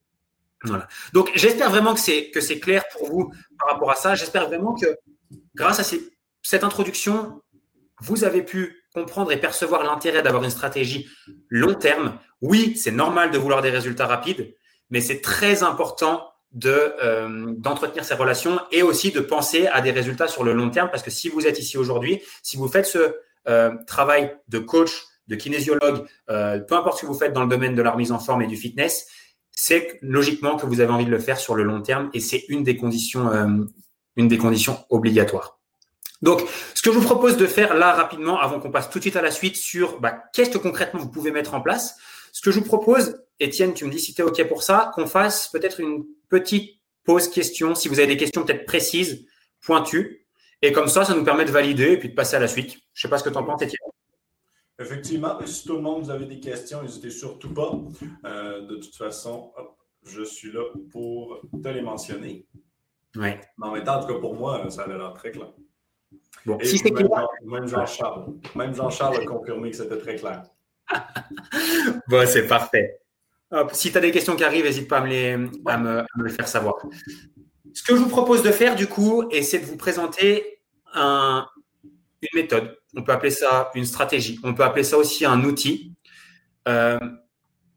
[0.64, 0.88] Voilà.
[1.12, 4.14] Donc, j'espère vraiment que c'est que c'est clair pour vous par rapport à ça.
[4.14, 4.86] J'espère vraiment que
[5.54, 5.96] grâce à
[6.42, 7.42] cette introduction,
[8.00, 11.06] vous avez pu comprendre et percevoir l'intérêt d'avoir une stratégie
[11.50, 12.18] long terme.
[12.40, 14.54] Oui, c'est normal de vouloir des résultats rapides,
[14.88, 19.90] mais c'est très important de euh, d'entretenir ces relations et aussi de penser à des
[19.90, 22.86] résultats sur le long terme parce que si vous êtes ici aujourd'hui, si vous faites
[22.86, 23.14] ce
[23.46, 27.48] euh, travail de coach, de kinésiologue, euh, peu importe ce que vous faites dans le
[27.48, 29.06] domaine de la remise en forme et du fitness,
[29.52, 32.44] c'est logiquement que vous avez envie de le faire sur le long terme et c'est
[32.48, 33.30] une des conditions
[34.16, 35.60] une des conditions obligatoires.
[36.22, 36.42] Donc,
[36.74, 39.16] ce que je vous propose de faire là rapidement, avant qu'on passe tout de suite
[39.16, 41.96] à la suite sur bah, qu'est-ce que concrètement vous pouvez mettre en place,
[42.32, 44.90] ce que je vous propose, Étienne, tu me dis si tu es OK pour ça,
[44.94, 49.26] qu'on fasse peut-être une petite pause question, si vous avez des questions peut-être précises,
[49.60, 50.26] pointues,
[50.62, 52.72] et comme ça, ça nous permet de valider et puis de passer à la suite.
[52.72, 53.78] Je ne sais pas ce que tu en penses, Étienne.
[54.78, 57.72] Effectivement, si tout le monde vous avez des questions, n'hésitez surtout pas.
[58.24, 59.52] Euh, de toute façon,
[60.04, 62.46] je suis là pour te les mentionner.
[63.14, 63.30] Oui.
[63.58, 65.52] Mais en même temps, en tout cas pour moi, ça a l'air très clair.
[66.44, 67.26] Bon, si c'est clair.
[67.44, 68.34] Même Jean-Charles.
[68.54, 70.42] Même Jean-Charles a confirmé que c'était très clair.
[72.08, 73.00] bon, c'est parfait.
[73.72, 76.76] Si tu as des questions qui arrivent, n'hésite pas à me, les, faire savoir.
[77.72, 80.60] Ce que je vous propose de faire, du coup, c'est de vous présenter
[80.94, 81.46] un,
[82.22, 82.76] une méthode.
[82.96, 84.40] On peut appeler ça une stratégie.
[84.42, 85.94] On peut appeler ça aussi un outil
[86.68, 86.98] euh,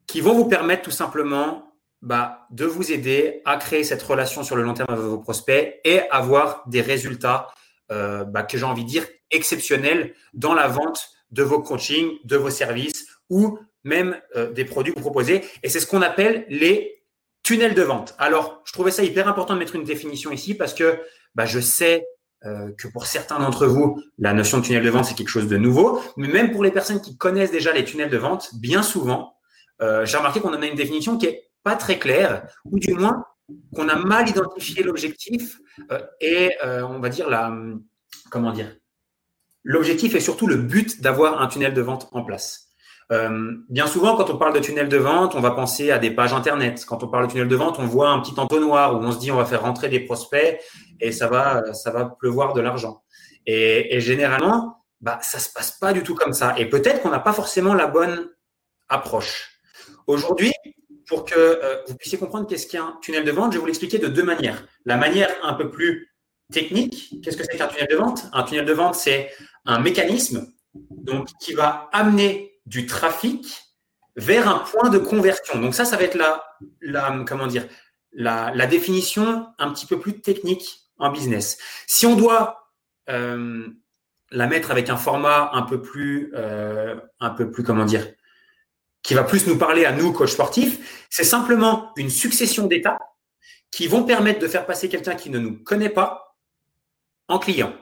[0.08, 4.56] qui vont vous permettre tout simplement bah, de vous aider à créer cette relation sur
[4.56, 7.50] le long terme avec vos prospects et avoir des résultats
[7.92, 12.38] euh, bah, que j'ai envie de dire exceptionnels dans la vente de vos coachings, de
[12.38, 15.44] vos services ou même euh, des produits proposez.
[15.64, 17.04] Et c'est ce qu'on appelle les
[17.44, 18.16] tunnels de vente.
[18.18, 21.00] Alors, je trouvais ça hyper important de mettre une définition ici parce que
[21.36, 22.06] bah, je sais
[22.46, 25.48] euh, que pour certains d'entre vous, la notion de tunnel de vente, c'est quelque chose
[25.48, 26.02] de nouveau.
[26.18, 29.36] Mais même pour les personnes qui connaissent déjà les tunnels de vente, bien souvent,
[29.82, 32.94] euh, j'ai remarqué qu'on en a une définition qui est pas très claire, ou du
[32.94, 33.26] moins
[33.76, 35.60] qu'on a mal identifié l'objectif
[36.22, 37.52] et on va dire la
[38.30, 38.76] comment dire
[39.64, 42.69] L'objectif est surtout le but d'avoir un tunnel de vente en place.
[43.12, 46.12] Euh, bien souvent, quand on parle de tunnel de vente, on va penser à des
[46.12, 46.86] pages Internet.
[46.88, 49.20] Quand on parle de tunnel de vente, on voit un petit entonnoir où on se
[49.20, 50.60] dit on va faire rentrer des prospects
[51.00, 53.04] et ça va, ça va pleuvoir de l'argent.
[53.46, 56.54] Et, généralement, bah, ça se passe pas du tout comme ça.
[56.60, 58.30] Et peut-être qu'on n'a pas forcément la bonne
[58.90, 59.60] approche.
[60.06, 60.54] Aujourd'hui,
[61.08, 63.66] pour que euh, vous puissiez comprendre qu'est-ce qu'est un tunnel de vente, je vais vous
[63.66, 64.68] l'expliquer de deux manières.
[64.86, 66.14] La manière un peu plus
[66.54, 68.26] technique, qu'est-ce que c'est qu'un tunnel de vente?
[68.34, 69.32] Un tunnel de vente, c'est
[69.66, 73.64] un mécanisme donc, qui va amener du trafic
[74.16, 75.60] vers un point de conversion.
[75.60, 77.68] Donc ça, ça va être la, comment dire,
[78.14, 81.58] la, définition un petit peu plus technique en business.
[81.88, 82.72] Si on doit
[83.10, 83.68] euh,
[84.32, 88.08] la mettre avec un format un peu plus, euh, un peu plus, comment dire,
[89.02, 93.02] qui va plus nous parler à nous, coach sportifs, c'est simplement une succession d'étapes
[93.72, 96.38] qui vont permettre de faire passer quelqu'un qui ne nous connaît pas
[97.28, 97.74] en client.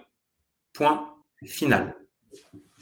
[0.74, 1.14] Point
[1.46, 1.96] final.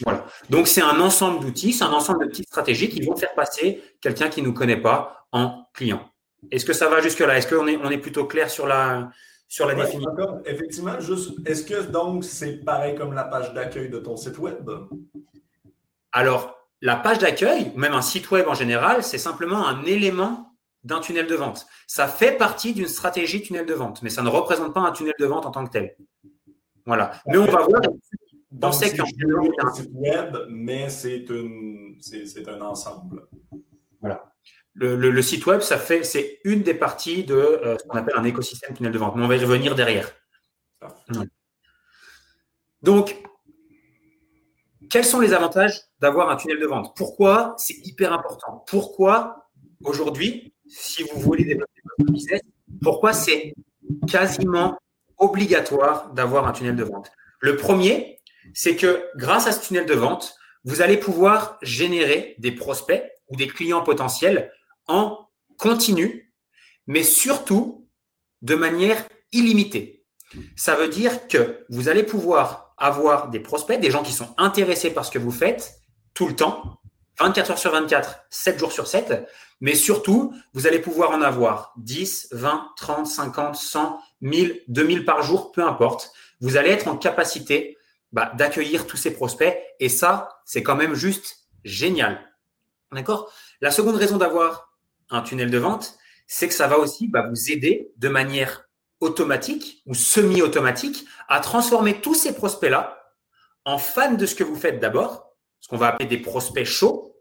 [0.04, 0.26] Voilà.
[0.50, 3.82] Donc, c'est un ensemble d'outils, c'est un ensemble de petites stratégies qui vont faire passer
[4.02, 6.10] quelqu'un qui ne nous connaît pas en client.
[6.52, 7.38] Est-ce que ça va jusque-là?
[7.38, 9.10] Est-ce qu'on est, on est plutôt clair sur la,
[9.48, 10.42] sur la définition?
[10.46, 14.70] Effectivement, juste, est-ce que donc c'est pareil comme la page d'accueil de ton site web?
[16.12, 20.52] Alors, la page d'accueil, même un site web en général, c'est simplement un élément
[20.84, 21.66] d'un tunnel de vente.
[21.88, 25.16] Ça fait partie d'une stratégie tunnel de vente, mais ça ne représente pas un tunnel
[25.18, 25.96] de vente en tant que tel.
[26.86, 27.14] Voilà.
[27.26, 27.82] Mais on va voir
[28.60, 31.26] dans c'est un site web, mais c'est
[32.48, 33.28] un ensemble.
[34.00, 34.32] Voilà.
[34.74, 38.24] Le, site web, ça fait, c'est une des parties de euh, ce qu'on appelle un
[38.24, 39.16] écosystème tunnel de vente.
[39.16, 40.12] Mais on va y revenir derrière.
[42.82, 43.24] Donc,
[44.90, 46.96] quels sont les avantages d'avoir un tunnel de vente?
[46.96, 48.64] Pourquoi c'est hyper important?
[48.68, 49.48] Pourquoi
[49.84, 52.42] aujourd'hui, si vous voulez développer votre business,
[52.82, 53.54] pourquoi c'est
[54.10, 54.78] quasiment
[55.18, 57.12] obligatoire d'avoir un tunnel de vente?
[57.40, 58.16] Le premier,
[58.54, 63.36] c'est que grâce à ce tunnel de vente, vous allez pouvoir générer des prospects ou
[63.36, 64.52] des clients potentiels
[64.88, 66.34] en continu,
[66.88, 67.88] mais surtout
[68.42, 70.06] de manière illimitée.
[70.56, 74.92] Ça veut dire que vous allez pouvoir avoir des prospects, des gens qui sont intéressés
[74.92, 75.76] par ce que vous faites
[76.14, 76.80] tout le temps,
[77.20, 79.26] 24 heures sur 24, 7 jours sur 7,
[79.62, 85.22] mais surtout, vous allez pouvoir en avoir 10, 20, 30, 50, 100, 1000, 2000 par
[85.22, 86.12] jour, peu importe.
[86.42, 87.78] Vous allez être en capacité
[88.16, 89.54] bah, d'accueillir tous ces prospects.
[89.82, 92.34] Et ça, c'est quand même juste génial.
[92.94, 93.30] D'accord?
[93.60, 94.74] La seconde raison d'avoir
[95.10, 98.70] un tunnel de vente, c'est que ça va aussi bah, vous aider de manière
[99.02, 102.98] automatique ou semi-automatique à transformer tous ces prospects-là
[103.66, 107.18] en fans de ce que vous faites d'abord, ce qu'on va appeler des prospects chauds.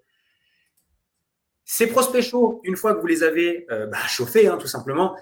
[1.65, 5.17] Ces prospects chauds, une fois que vous les avez euh, bah, chauffés, hein, tout simplement,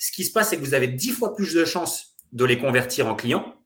[0.00, 2.58] ce qui se passe, c'est que vous avez dix fois plus de chances de les
[2.58, 3.61] convertir en clients.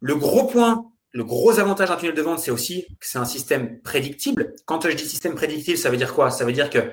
[0.00, 3.24] Le gros point, le gros avantage d'un tunnel de vente, c'est aussi que c'est un
[3.24, 4.54] système prédictible.
[4.64, 6.30] Quand je dis système prédictible, ça veut dire quoi?
[6.30, 6.92] Ça veut dire que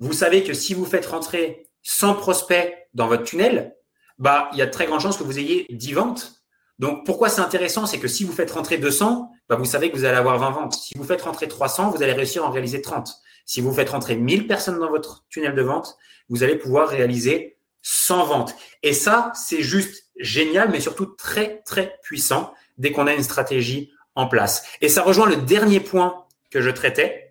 [0.00, 3.74] vous savez que si vous faites rentrer 100 prospects dans votre tunnel,
[4.18, 6.44] bah, il y a de très grandes chances que vous ayez 10 ventes.
[6.78, 7.86] Donc, pourquoi c'est intéressant?
[7.86, 10.50] C'est que si vous faites rentrer 200, bah, vous savez que vous allez avoir 20
[10.50, 10.74] ventes.
[10.74, 13.08] Si vous faites rentrer 300, vous allez réussir à en réaliser 30.
[13.46, 15.96] Si vous faites rentrer 1000 personnes dans votre tunnel de vente,
[16.28, 18.54] vous allez pouvoir réaliser sans vente.
[18.82, 23.92] Et ça, c'est juste génial, mais surtout très, très puissant dès qu'on a une stratégie
[24.14, 24.64] en place.
[24.80, 27.24] Et ça rejoint le dernier point que je traitais,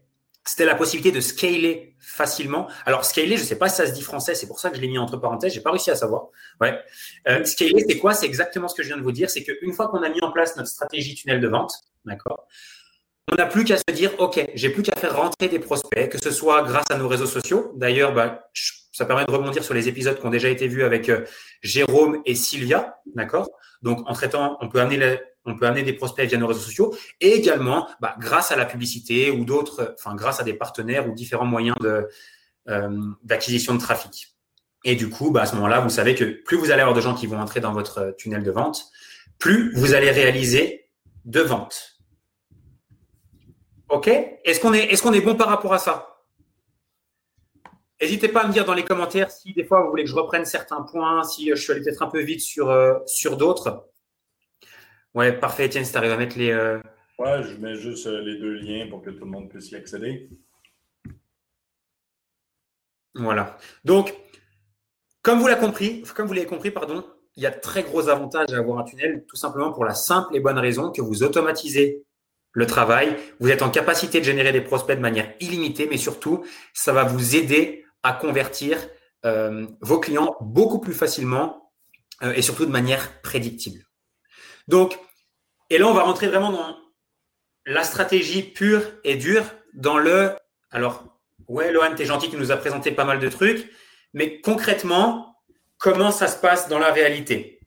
[0.46, 2.68] c'était la possibilité de scaler facilement.
[2.86, 4.76] Alors, scaler, je ne sais pas si ça se dit français, c'est pour ça que
[4.76, 6.28] je l'ai mis entre parenthèses, j'ai pas réussi à savoir.
[6.62, 8.14] Euh, scaler, c'est quoi?
[8.14, 10.22] C'est exactement ce que je viens de vous dire, c'est qu'une fois qu'on a mis
[10.22, 11.74] en place notre stratégie tunnel de vente,
[13.32, 16.18] on n'a plus qu'à se dire, OK, j'ai plus qu'à faire rentrer des prospects, que
[16.18, 17.72] ce soit grâce à nos réseaux sociaux.
[17.78, 18.50] D'ailleurs, bah,
[18.94, 21.26] ça permet de rebondir sur les épisodes qui ont déjà été vus avec euh,
[21.62, 23.50] Jérôme et Sylvia, d'accord?
[23.82, 28.16] Donc, en traitant, on peut amener des prospects via nos réseaux sociaux et également bah,
[28.20, 33.12] grâce à la publicité ou d'autres, enfin grâce à des partenaires ou différents moyens euh,
[33.24, 34.36] d'acquisition de trafic.
[34.86, 37.02] Et du coup, bah, à ce moment-là, vous savez que plus vous allez avoir de
[37.02, 38.86] gens qui vont entrer dans votre tunnel de vente,
[39.40, 40.88] plus vous allez réaliser
[41.26, 41.98] de ventes.
[43.90, 44.08] OK?
[44.08, 46.13] Est-ce qu'on est, est, qu'on est bon par rapport à ça?
[48.04, 50.16] N'hésitez pas à me dire dans les commentaires si des fois vous voulez que je
[50.16, 53.88] reprenne certains points, si je suis allé peut-être un peu vite sur, euh, sur d'autres.
[55.14, 56.52] Ouais, parfait, Étienne, si tu arrives à mettre les.
[56.52, 56.80] Euh,
[57.18, 59.78] ouais, je mets juste euh, les deux liens pour que tout le monde puisse y
[59.78, 60.30] accéder.
[63.16, 63.56] Voilà.
[63.86, 64.14] Donc,
[65.22, 67.06] comme vous l'avez compris, comme vous l'avez compris, pardon,
[67.38, 69.94] il y a de très gros avantages à avoir un tunnel, tout simplement pour la
[69.94, 72.04] simple et bonne raison que vous automatisez
[72.52, 73.16] le travail.
[73.40, 77.06] Vous êtes en capacité de générer des prospects de manière illimitée, mais surtout, ça va
[77.06, 78.78] vous aider à convertir
[79.26, 81.72] euh, vos clients beaucoup plus facilement
[82.22, 83.84] euh, et surtout de manière prédictible.
[84.68, 85.00] Donc,
[85.70, 86.78] et là, on va rentrer vraiment dans
[87.66, 90.32] la stratégie pure et dure, dans le.
[90.72, 93.72] Alors, ouais, Lohan, t'es gentil, tu nous as présenté pas mal de trucs,
[94.14, 95.38] mais concrètement,
[95.78, 97.60] comment ça se passe dans la réalité?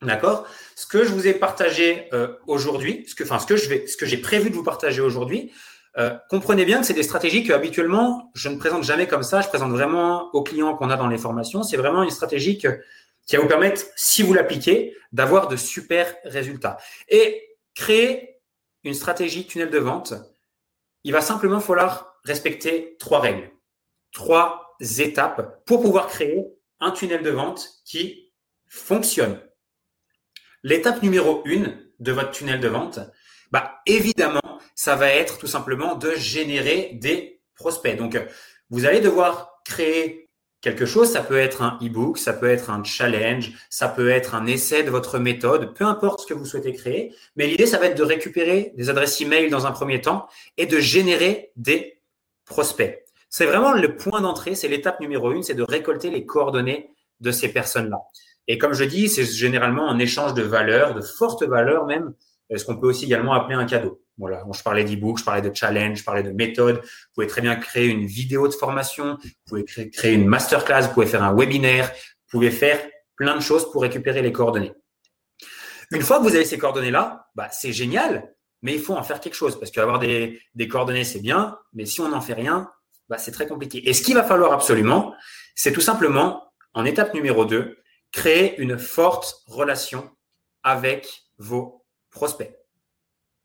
[0.00, 0.48] D'accord?
[0.74, 3.86] Ce que je vous ai partagé euh, aujourd'hui, ce que, enfin, ce que je vais,
[3.86, 5.52] ce que j'ai prévu de vous partager aujourd'hui,
[5.98, 9.40] euh, comprenez bien que c'est des stratégies que habituellement je ne présente jamais comme ça.
[9.40, 11.62] Je présente vraiment aux clients qu'on a dans les formations.
[11.62, 16.78] C'est vraiment une stratégie qui va vous permettre, si vous l'appliquez, d'avoir de super résultats.
[17.08, 18.40] Et créer
[18.84, 20.14] une stratégie tunnel de vente,
[21.04, 23.50] il va simplement falloir respecter trois règles,
[24.12, 26.46] trois étapes pour pouvoir créer
[26.80, 28.32] un tunnel de vente qui
[28.66, 29.40] fonctionne.
[30.62, 33.00] L'étape numéro une de votre tunnel de vente,
[33.50, 34.40] bah, évidemment,
[34.74, 37.96] ça va être tout simplement de générer des prospects.
[37.96, 38.18] Donc,
[38.70, 40.22] vous allez devoir créer
[40.62, 41.10] quelque chose.
[41.10, 44.82] Ça peut être un e-book, ça peut être un challenge, ça peut être un essai
[44.82, 47.14] de votre méthode, peu importe ce que vous souhaitez créer.
[47.36, 50.66] Mais l'idée, ça va être de récupérer des adresses email dans un premier temps et
[50.66, 52.00] de générer des
[52.46, 53.04] prospects.
[53.28, 57.30] C'est vraiment le point d'entrée, c'est l'étape numéro une, c'est de récolter les coordonnées de
[57.30, 57.98] ces personnes-là.
[58.48, 62.12] Et comme je dis, c'est généralement un échange de valeurs, de fortes valeurs même,
[62.56, 64.02] ce qu'on peut aussi également appeler un cadeau?
[64.18, 66.76] Voilà, je parlais d'e-book, je parlais de challenge, je parlais de méthode.
[66.76, 70.94] Vous pouvez très bien créer une vidéo de formation, vous pouvez créer, une masterclass, vous
[70.94, 72.78] pouvez faire un webinaire, vous pouvez faire
[73.16, 74.72] plein de choses pour récupérer les coordonnées.
[75.90, 79.20] Une fois que vous avez ces coordonnées-là, bah, c'est génial, mais il faut en faire
[79.20, 82.70] quelque chose parce qu'avoir des, des coordonnées, c'est bien, mais si on n'en fait rien,
[83.08, 83.88] bah, c'est très compliqué.
[83.88, 85.14] Et ce qu'il va falloir absolument,
[85.54, 87.76] c'est tout simplement, en étape numéro 2,
[88.12, 90.10] créer une forte relation
[90.62, 91.81] avec vos
[92.12, 92.56] prospects.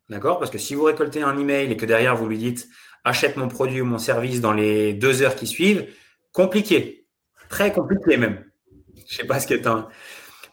[0.09, 0.37] D'accord?
[0.39, 2.67] Parce que si vous récoltez un email et que derrière vous lui dites
[3.03, 5.87] achète mon produit ou mon service dans les deux heures qui suivent,
[6.33, 7.07] compliqué.
[7.49, 8.43] Très compliqué même.
[9.07, 9.87] Je sais pas ce qu'est un.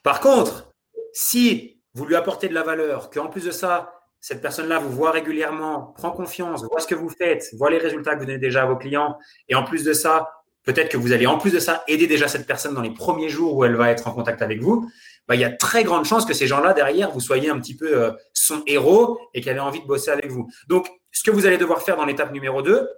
[0.02, 0.72] Par contre,
[1.12, 5.10] si vous lui apportez de la valeur, qu'en plus de ça, cette personne-là vous voit
[5.10, 8.62] régulièrement, prend confiance, voit ce que vous faites, voit les résultats que vous donnez déjà
[8.62, 10.30] à vos clients, et en plus de ça,
[10.64, 13.28] peut-être que vous allez en plus de ça aider déjà cette personne dans les premiers
[13.28, 14.90] jours où elle va être en contact avec vous,
[15.28, 17.76] bah, il y a très grande chance que ces gens-là derrière, vous soyez un petit
[17.76, 20.50] peu euh, son héros et qu'elle ait envie de bosser avec vous.
[20.68, 22.88] Donc, ce que vous allez devoir faire dans l'étape numéro 2,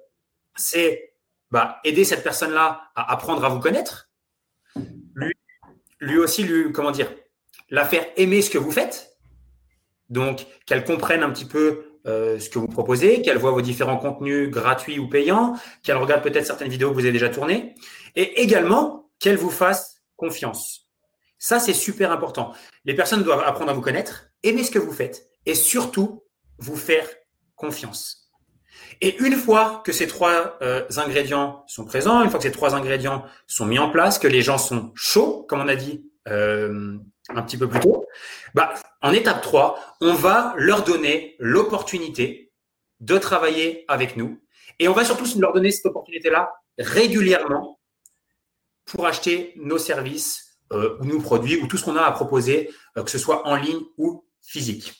[0.57, 1.15] c'est
[1.51, 4.09] bah, aider cette personne-là à apprendre à vous connaître,
[5.99, 7.11] lui, aussi, lui, comment dire,
[7.71, 9.17] la faire aimer ce que vous faites,
[10.11, 13.97] donc qu'elle comprenne un petit peu euh, ce que vous proposez, qu'elle voit vos différents
[13.97, 17.75] contenus gratuits ou payants, qu'elle regarde peut-être certaines vidéos que vous avez déjà tournées,
[18.15, 20.86] et également qu'elle vous fasse confiance.
[21.47, 22.55] Ça, c'est super important.
[22.85, 26.25] Les personnes doivent apprendre à vous connaître, aimer ce que vous faites, et surtout
[26.59, 27.09] vous faire
[27.55, 28.33] confiance.
[29.01, 32.75] Et une fois que ces trois euh, ingrédients sont présents, une fois que ces trois
[32.75, 36.99] ingrédients sont mis en place, que les gens sont chauds, comme on a dit euh,
[37.29, 38.05] un petit peu plus tôt,
[38.55, 42.53] bah, en étape 3, on va leur donner l'opportunité
[42.99, 44.43] de travailler avec nous.
[44.81, 47.79] Et on va surtout leur donner cette opportunité-là régulièrement
[48.85, 52.71] pour acheter nos services euh, ou nos produits ou tout ce qu'on a à proposer,
[52.97, 54.95] euh, que ce soit en ligne ou physique.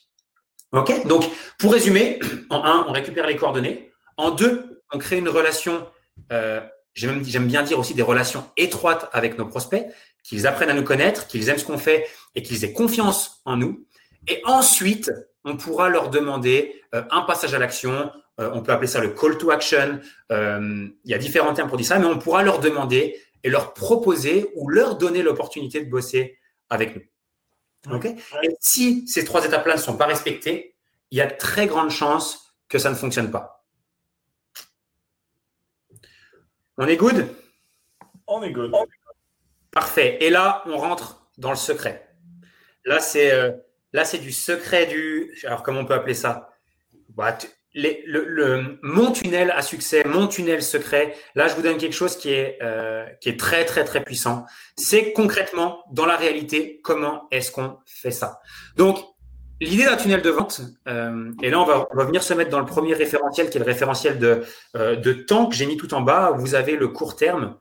[0.73, 1.07] OK?
[1.07, 1.25] Donc,
[1.59, 3.91] pour résumer, en un, on récupère les coordonnées.
[4.17, 5.87] En deux, on crée une relation,
[6.33, 6.61] euh,
[6.95, 9.85] j'aime bien dire aussi des relations étroites avec nos prospects
[10.23, 13.57] qu'ils apprennent à nous connaître, qu'ils aiment ce qu'on fait et qu'ils aient confiance en
[13.57, 13.87] nous.
[14.29, 15.11] Et ensuite,
[15.45, 18.11] on pourra leur demander euh, un passage à l'action.
[18.39, 19.99] On peut appeler ça le call to action.
[20.29, 23.75] Il y a différents termes pour dire ça, mais on pourra leur demander et leur
[23.75, 27.95] proposer ou leur donner l'opportunité de bosser avec nous.
[27.95, 28.07] Ok?
[28.07, 30.75] Et si ces trois étapes-là ne sont pas respectées,
[31.11, 33.65] il y a très grande chance que ça ne fonctionne pas.
[36.79, 37.29] On est good?
[38.27, 38.73] On est good.
[39.71, 40.19] Parfait.
[40.21, 42.15] Et là, on rentre dans le secret.
[42.85, 43.53] Là, c'est euh,
[43.93, 45.39] là, c'est du secret du.
[45.45, 46.53] Alors, comment on peut appeler ça?
[47.11, 47.37] Bah,
[48.83, 51.15] Mon tunnel à succès, mon tunnel secret.
[51.35, 54.47] Là, je vous donne quelque chose qui est euh, qui est très très très puissant.
[54.77, 58.41] C'est concrètement dans la réalité comment est-ce qu'on fait ça.
[58.77, 58.99] Donc,
[59.59, 62.67] L'idée d'un tunnel de vente, euh, et là on va, venir se mettre dans le
[62.67, 64.43] premier référentiel qui est le référentiel de,
[64.77, 66.33] euh, temps que j'ai mis tout en bas.
[66.37, 67.57] Vous avez le court terme,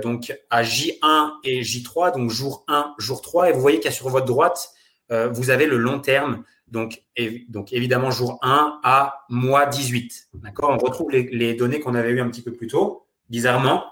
[0.00, 4.10] donc à J1 et J3, donc jour 1, jour 3, et vous voyez a sur
[4.10, 4.70] votre droite,
[5.10, 7.02] vous avez le long terme, donc,
[7.48, 10.28] donc évidemment jour 1 à mois 18.
[10.42, 10.70] D'accord?
[10.70, 13.84] On retrouve les, données qu'on avait eues un petit peu plus tôt, bizarrement,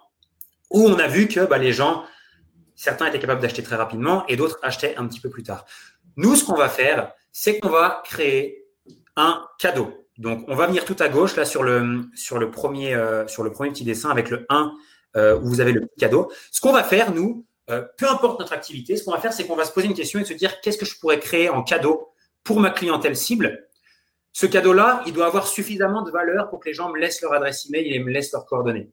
[0.71, 2.05] où on a vu que bah, les gens,
[2.75, 5.67] certains étaient capables d'acheter très rapidement et d'autres achetaient un petit peu plus tard.
[6.17, 8.65] Nous, ce qu'on va faire, c'est qu'on va créer
[9.15, 10.07] un cadeau.
[10.17, 13.43] Donc, on va venir tout à gauche, là, sur le, sur le, premier, euh, sur
[13.43, 14.73] le premier petit dessin avec le 1
[15.17, 16.33] euh, où vous avez le cadeau.
[16.51, 19.47] Ce qu'on va faire, nous, euh, peu importe notre activité, ce qu'on va faire, c'est
[19.47, 21.63] qu'on va se poser une question et se dire qu'est-ce que je pourrais créer en
[21.63, 22.11] cadeau
[22.45, 23.69] pour ma clientèle cible.
[24.33, 27.33] Ce cadeau-là, il doit avoir suffisamment de valeur pour que les gens me laissent leur
[27.33, 28.91] adresse email et me laissent leurs coordonnées.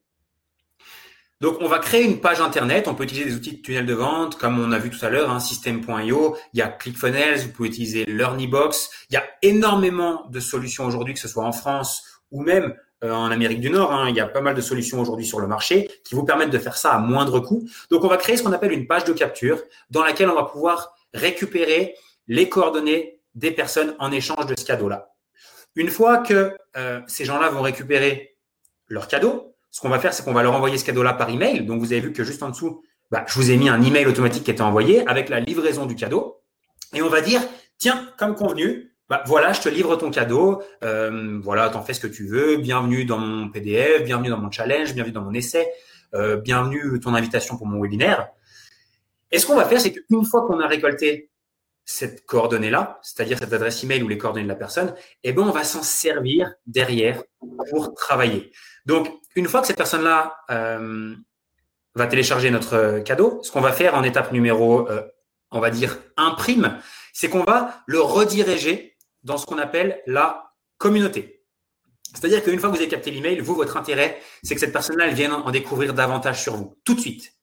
[1.39, 2.87] Donc, on va créer une page Internet.
[2.87, 5.09] On peut utiliser des outils de tunnel de vente, comme on a vu tout à
[5.09, 6.35] l'heure, hein, System.io.
[6.53, 7.41] Il y a ClickFunnels.
[7.41, 8.89] Vous pouvez utiliser LearnyBox.
[9.11, 13.11] Il y a énormément de solutions aujourd'hui, que ce soit en France ou même euh,
[13.11, 13.93] en Amérique du Nord.
[13.93, 14.09] Hein.
[14.09, 16.57] Il y a pas mal de solutions aujourd'hui sur le marché qui vous permettent de
[16.57, 17.69] faire ça à moindre coût.
[17.91, 20.45] Donc, on va créer ce qu'on appelle une page de capture dans laquelle on va
[20.45, 21.93] pouvoir récupérer
[22.27, 25.13] les coordonnées des personnes en échange de ce cadeau-là.
[25.75, 28.35] Une fois que euh, ces gens-là vont récupérer
[28.87, 31.63] leur cadeau, ce qu'on va faire, c'est qu'on va leur envoyer ce cadeau-là par email.
[31.63, 34.07] Donc, vous avez vu que juste en dessous, bah, je vous ai mis un email
[34.07, 36.41] automatique qui était envoyé avec la livraison du cadeau.
[36.95, 37.41] Et on va dire,
[37.77, 40.63] tiens, comme convenu, bah, voilà, je te livre ton cadeau.
[40.83, 42.57] Euh, voilà, t'en fais ce que tu veux.
[42.57, 45.69] Bienvenue dans mon PDF, bienvenue dans mon challenge, bienvenue dans mon essai,
[46.15, 48.29] euh, bienvenue ton invitation pour mon webinaire.
[49.31, 51.29] Et ce qu'on va faire, c'est qu'une fois qu'on a récolté
[51.89, 55.51] cette coordonnée-là, c'est-à-dire cette adresse email ou les coordonnées de la personne, eh ben, on
[55.51, 57.23] va s'en servir derrière
[57.71, 58.51] pour travailler.
[58.85, 61.15] Donc, une fois que cette personne-là euh,
[61.95, 65.01] va télécharger notre cadeau, ce qu'on va faire en étape numéro, euh,
[65.49, 66.77] on va dire, imprime,
[67.13, 71.45] c'est qu'on va le rediriger dans ce qu'on appelle la communauté.
[72.13, 75.07] C'est-à-dire qu'une fois que vous avez capté l'email, vous, votre intérêt, c'est que cette personne-là,
[75.07, 77.33] elle vienne en découvrir davantage sur vous, tout de suite.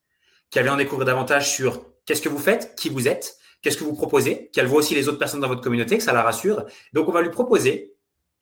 [0.50, 3.85] Qu'elle vienne en découvrir davantage sur qu'est-ce que vous faites, qui vous êtes, qu'est-ce que
[3.85, 6.64] vous proposez, qu'elle voit aussi les autres personnes dans votre communauté, que ça la rassure.
[6.92, 7.94] Donc, on va lui proposer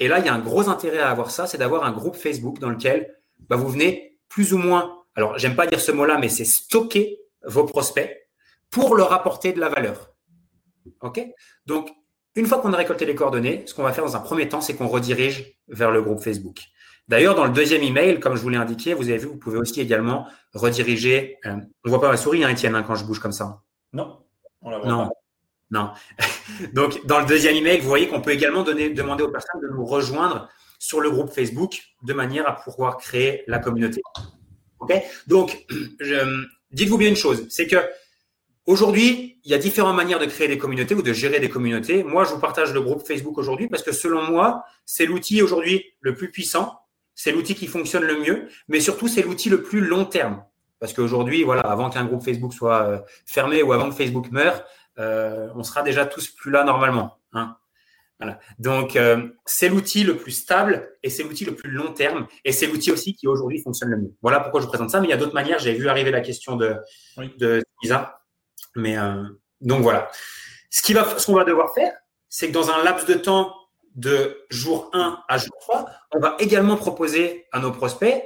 [0.03, 2.17] et là, il y a un gros intérêt à avoir ça, c'est d'avoir un groupe
[2.17, 3.15] Facebook dans lequel
[3.49, 7.21] bah, vous venez plus ou moins, alors j'aime pas dire ce mot-là, mais c'est stocker
[7.45, 8.11] vos prospects
[8.69, 10.13] pour leur apporter de la valeur.
[11.03, 11.21] OK?
[11.67, 11.91] Donc,
[12.35, 14.61] une fois qu'on a récolté les coordonnées, ce qu'on va faire dans un premier temps,
[14.61, 16.59] c'est qu'on redirige vers le groupe Facebook.
[17.07, 19.59] D'ailleurs, dans le deuxième email, comme je vous l'ai indiqué, vous avez vu, vous pouvez
[19.59, 21.39] aussi également rediriger.
[21.47, 23.63] Euh, on voit pas ma souris, hein, Étienne, hein, quand je bouge comme ça.
[23.93, 24.19] Non,
[24.63, 25.09] on la voit non.
[25.09, 25.13] Pas.
[25.71, 25.91] Non.
[26.75, 29.69] Donc, dans le deuxième email, vous voyez qu'on peut également donner, demander aux personnes de
[29.69, 30.49] nous rejoindre
[30.79, 34.03] sur le groupe Facebook de manière à pouvoir créer la communauté.
[34.81, 34.93] OK?
[35.27, 35.67] Donc,
[36.73, 37.77] dites-vous bien une chose, c'est que
[38.67, 42.05] aujourd'hui, il y a différentes manières de créer des communautés ou de gérer des communautés.
[42.05, 45.85] Moi, je vous partage le groupe Facebook aujourd'hui parce que selon moi, c'est l'outil aujourd'hui
[46.01, 46.81] le plus puissant,
[47.15, 50.45] c'est l'outil qui fonctionne le mieux, mais surtout, c'est l'outil le plus long terme.
[50.83, 54.65] Parce qu'aujourd'hui, voilà, avant qu'un groupe Facebook soit euh, fermé ou avant que Facebook meure,
[54.99, 57.21] euh, on sera déjà tous plus là normalement.
[57.35, 57.57] Hein.
[58.19, 58.41] Voilà.
[58.59, 62.51] Donc, euh, c'est l'outil le plus stable et c'est l'outil le plus long terme et
[62.51, 64.13] c'est l'outil aussi qui aujourd'hui fonctionne le mieux.
[64.23, 65.01] Voilà pourquoi je vous présente ça.
[65.01, 65.61] Mais il y a d'autres manières.
[65.61, 66.75] J'ai vu arriver la question de,
[67.39, 68.21] de Lisa.
[68.75, 69.23] Mais euh,
[69.61, 70.11] donc voilà.
[70.69, 71.93] Ce qui va, ce qu'on va devoir faire,
[72.29, 73.55] c'est que dans un laps de temps
[73.95, 78.21] de jour 1 à jour 3, on va également proposer à nos prospects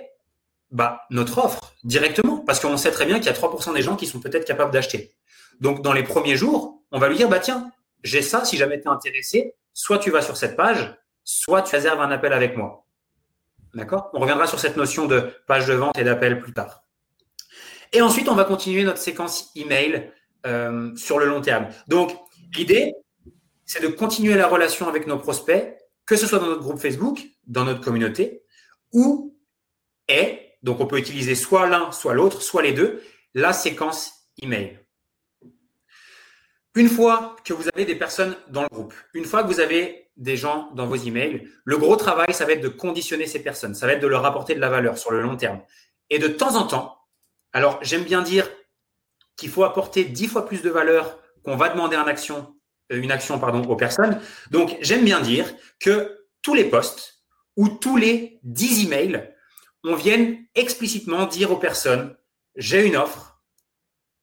[0.70, 3.96] bah, notre offre directement parce qu'on sait très bien qu'il y a 3% des gens
[3.96, 5.14] qui sont peut-être capables d'acheter.
[5.60, 7.70] Donc, dans les premiers jours, on va lui dire, bah tiens,
[8.02, 11.74] j'ai ça, si jamais tu es intéressé, soit tu vas sur cette page, soit tu
[11.74, 12.86] réserves un appel avec moi.
[13.74, 14.10] D'accord?
[14.14, 16.82] On reviendra sur cette notion de page de vente et d'appel plus tard.
[17.92, 20.12] Et ensuite, on va continuer notre séquence email
[20.46, 21.68] euh, sur le long terme.
[21.88, 22.16] Donc,
[22.56, 22.94] l'idée,
[23.64, 27.20] c'est de continuer la relation avec nos prospects, que ce soit dans notre groupe Facebook,
[27.46, 28.42] dans notre communauté,
[28.92, 29.36] ou
[30.08, 33.00] est, donc on peut utiliser soit l'un, soit l'autre, soit les deux,
[33.34, 34.80] la séquence email.
[36.74, 40.10] Une fois que vous avez des personnes dans le groupe, une fois que vous avez
[40.16, 43.76] des gens dans vos emails, le gros travail, ça va être de conditionner ces personnes,
[43.76, 45.60] ça va être de leur apporter de la valeur sur le long terme.
[46.10, 46.98] Et de temps en temps,
[47.52, 48.50] alors j'aime bien dire
[49.36, 52.56] qu'il faut apporter dix fois plus de valeur qu'on va demander une action,
[52.90, 54.20] euh, une action pardon, aux personnes.
[54.50, 55.46] Donc j'aime bien dire
[55.78, 57.22] que tous les posts
[57.54, 59.32] ou tous les dix emails,
[59.86, 62.16] on vienne explicitement dire aux personnes,
[62.56, 63.40] j'ai une offre,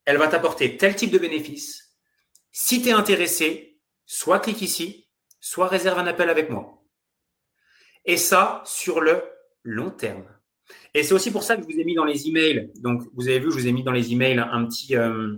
[0.06, 1.98] elle va t'apporter tel type de bénéfice,
[2.52, 5.10] si tu es intéressé, soit clique ici,
[5.40, 6.84] soit réserve un appel avec moi.
[8.06, 9.24] Et ça, sur le
[9.64, 10.26] long terme.
[10.94, 12.72] Et c'est aussi pour ça que je vous ai mis dans les emails.
[12.76, 15.36] Donc, vous avez vu, je vous ai mis dans les emails un petit, euh,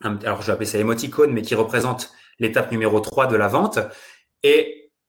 [0.00, 3.78] alors je vais appeler ça émoticône, mais qui représente l'étape numéro 3 de la vente.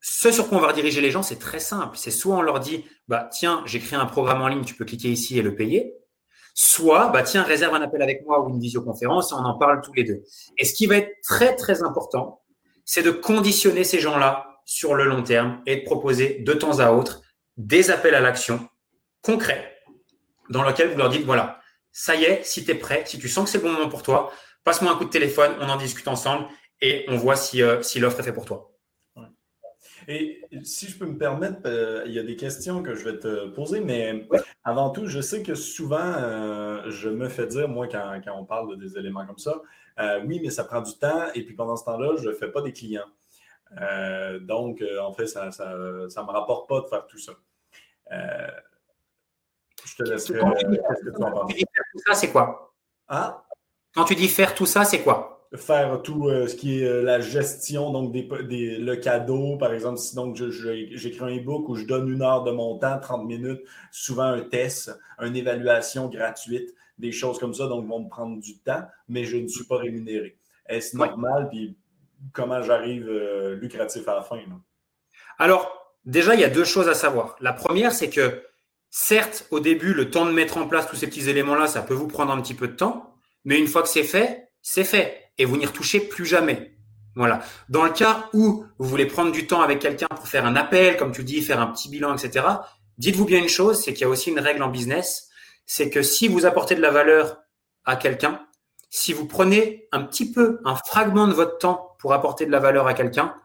[0.09, 1.97] Ce sur quoi on va rediriger les gens, c'est très simple.
[1.97, 4.85] C'est soit on leur dit, bah, tiens, j'ai créé un programme en ligne, tu peux
[4.85, 5.93] cliquer ici et le payer
[6.53, 9.81] soit, bah, tiens, réserve un appel avec moi ou une visioconférence et on en parle
[9.81, 10.23] tous les deux.
[10.57, 12.41] Et ce qui va être très, très important,
[12.83, 16.91] c'est de conditionner ces gens-là sur le long terme et de proposer de temps à
[16.91, 17.21] autre
[17.57, 18.67] des appels à l'action
[19.21, 19.77] concrets
[20.49, 21.59] dans lesquels vous leur dites, voilà,
[21.91, 23.89] ça y est, si tu es prêt, si tu sens que c'est le bon moment
[23.89, 24.31] pour toi,
[24.63, 26.47] passe-moi un coup de téléphone, on en discute ensemble
[26.81, 28.71] et on voit si, euh, si l'offre est faite pour toi.
[30.09, 33.19] Et si je peux me permettre, euh, il y a des questions que je vais
[33.19, 34.25] te poser, mais
[34.63, 38.69] avant tout, je sais que souvent, euh, je me fais dire, moi, quand, on parle
[38.71, 39.61] de des éléments comme ça,
[39.99, 42.49] euh, oui, mais ça prend du temps, et puis pendant ce temps-là, je ne fais
[42.49, 43.07] pas des clients.
[44.41, 47.33] donc, en fait, ça ne me rapporte pas de faire tout ça.
[48.09, 50.31] je te laisse.
[50.31, 52.73] Quand tu dis, faire tout ça, c'est quoi?
[53.09, 53.43] Ah?
[53.93, 55.36] Quand tu dis faire tout ça, c'est quoi?
[55.55, 59.97] Faire tout euh, ce qui est euh, la gestion, donc des, le cadeau, par exemple,
[59.97, 63.61] si donc j'écris un e-book où je donne une heure de mon temps, 30 minutes,
[63.91, 64.91] souvent un test,
[65.21, 69.37] une évaluation gratuite, des choses comme ça, donc vont me prendre du temps, mais je
[69.37, 70.37] ne suis pas rémunéré.
[70.67, 71.47] Est-ce normal?
[71.49, 71.77] Puis
[72.33, 74.37] comment j'arrive euh, lucratif à la fin?
[75.37, 77.35] Alors, déjà, il y a deux choses à savoir.
[77.39, 78.43] La première, c'est que
[78.89, 81.93] certes, au début, le temps de mettre en place tous ces petits éléments-là, ça peut
[81.93, 85.26] vous prendre un petit peu de temps, mais une fois que c'est fait, c'est fait
[85.37, 86.77] et vous n'y retouchez plus jamais.
[87.15, 87.41] Voilà.
[87.69, 90.97] Dans le cas où vous voulez prendre du temps avec quelqu'un pour faire un appel,
[90.97, 92.45] comme tu dis, faire un petit bilan, etc.,
[92.97, 95.29] dites-vous bien une chose, c'est qu'il y a aussi une règle en business,
[95.65, 97.39] c'est que si vous apportez de la valeur
[97.85, 98.41] à quelqu'un,
[98.89, 102.59] si vous prenez un petit peu, un fragment de votre temps pour apporter de la
[102.59, 103.35] valeur à quelqu'un,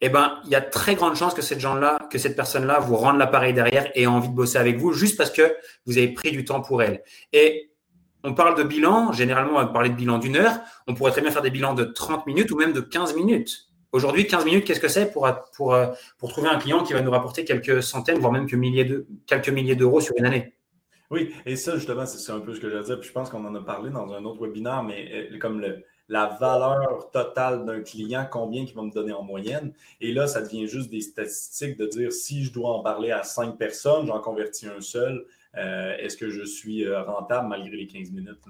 [0.00, 3.90] eh ben, il y a très grande chance que cette personne-là vous rende l'appareil derrière
[3.96, 6.60] et ait envie de bosser avec vous juste parce que vous avez pris du temps
[6.60, 7.02] pour elle.
[7.32, 7.72] Et
[8.24, 10.58] on parle de bilan, généralement, on va parler de bilan d'une heure.
[10.86, 13.68] On pourrait très bien faire des bilans de 30 minutes ou même de 15 minutes.
[13.92, 15.28] Aujourd'hui, 15 minutes, qu'est-ce que c'est pour,
[16.20, 20.14] trouver un client qui va nous rapporter quelques centaines, voire même quelques milliers d'euros sur
[20.18, 20.54] une année?
[21.10, 23.02] Oui, et ça, justement, c'est un peu ce que je dire.
[23.02, 25.64] Je pense qu'on en a parlé dans un autre webinaire, mais euh, comme
[26.08, 29.72] la valeur totale d'un client, combien il va me donner en moyenne?
[30.02, 33.22] Et là, ça devient juste des statistiques de dire si je dois en parler à
[33.22, 35.24] cinq personnes, j'en convertis un seul.
[35.56, 38.44] Euh, est-ce que je suis euh, rentable malgré les 15 minutes?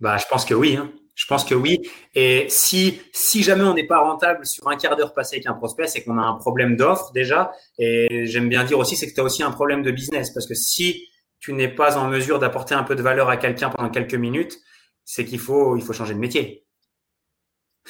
[0.00, 0.76] Bah, je pense que oui.
[0.76, 0.92] Hein.
[1.14, 1.80] Je pense que oui.
[2.14, 5.54] Et si, si jamais on n'est pas rentable sur un quart d'heure passé avec un
[5.54, 7.52] prospect, c'est qu'on a un problème d'offre déjà.
[7.78, 10.30] Et j'aime bien dire aussi, c'est que tu as aussi un problème de business.
[10.30, 11.08] Parce que si
[11.40, 14.58] tu n'es pas en mesure d'apporter un peu de valeur à quelqu'un pendant quelques minutes,
[15.04, 16.66] c'est qu'il faut, il faut changer de métier.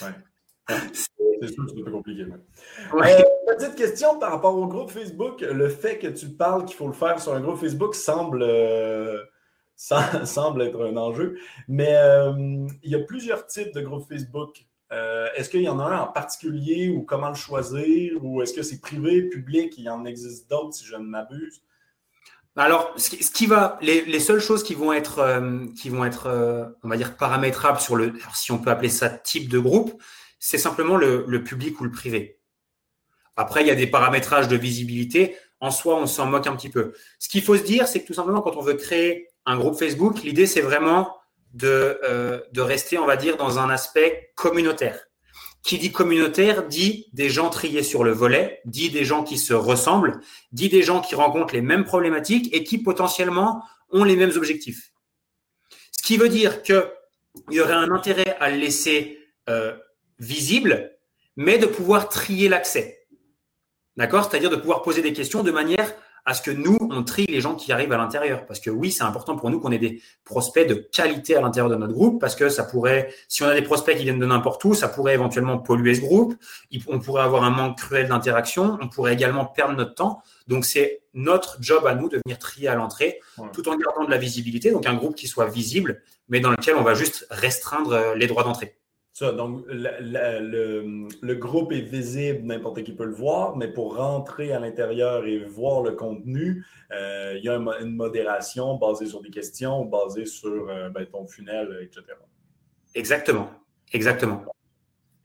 [0.02, 0.08] Ouais.
[1.40, 2.22] C'est sûr que c'est un peu compliqué.
[2.22, 5.40] Euh, petite question par rapport au groupe Facebook.
[5.40, 9.22] Le fait que tu parles qu'il faut le faire sur un groupe Facebook semble, euh,
[9.76, 11.38] semble être un enjeu.
[11.68, 14.64] Mais euh, il y a plusieurs types de groupes Facebook.
[14.90, 18.24] est-ce qu'il y en a un en particulier ou comment le choisir?
[18.24, 19.74] Ou est-ce que c'est privé, public?
[19.78, 21.62] Il y en existe d'autres si je ne m'abuse?
[22.58, 25.42] Alors, ce qui va, les, seules choses qui vont être,
[25.76, 29.50] qui vont être, on va dire paramétrables sur le, si on peut appeler ça type
[29.50, 30.00] de groupe,
[30.46, 32.38] c'est simplement le, public ou le privé.
[33.34, 35.34] Après, il y a des paramétrages de visibilité.
[35.58, 36.92] En soi, on s'en moque un petit peu.
[37.18, 39.76] Ce qu'il faut se dire, c'est que tout simplement, quand on veut créer un groupe
[39.76, 41.16] Facebook, l'idée, c'est vraiment
[41.52, 45.08] de, euh, de rester, on va dire, dans un aspect communautaire.
[45.64, 49.52] Qui dit communautaire dit des gens triés sur le volet, dit des gens qui se
[49.52, 50.20] ressemblent,
[50.52, 54.92] dit des gens qui rencontrent les mêmes problématiques et qui potentiellement ont les mêmes objectifs.
[55.90, 56.84] Ce qui veut dire qu'il
[57.50, 59.18] y aurait un intérêt à laisser
[59.48, 59.76] euh,
[60.18, 60.92] visible,
[61.36, 63.06] mais de pouvoir trier l'accès.
[63.96, 64.28] D'accord?
[64.28, 65.92] C'est-à-dire de pouvoir poser des questions de manière
[66.26, 68.46] à ce que nous, on trie les gens qui arrivent à l'intérieur.
[68.46, 71.70] Parce que oui, c'est important pour nous qu'on ait des prospects de qualité à l'intérieur
[71.70, 74.26] de notre groupe, parce que ça pourrait, si on a des prospects qui viennent de
[74.26, 76.34] n'importe où, ça pourrait éventuellement polluer ce groupe.
[76.88, 78.76] On pourrait avoir un manque cruel d'interaction.
[78.82, 80.20] On pourrait également perdre notre temps.
[80.48, 83.20] Donc, c'est notre job à nous de venir trier à l'entrée,
[83.52, 84.72] tout en gardant de la visibilité.
[84.72, 88.26] Donc, un groupe qui soit visible, mais dans lequel on va juste restreindre euh, les
[88.26, 88.76] droits d'entrée.
[89.18, 94.60] Ça, donc le, groupe est visible, n'importe qui peut le voir, mais pour rentrer à
[94.60, 99.80] l'intérieur et voir le contenu, euh, il y a une modération basée sur des questions,
[99.80, 102.02] ou basée sur euh, ben, ton funnel, etc.
[102.94, 103.48] Exactement,
[103.90, 104.44] exactement.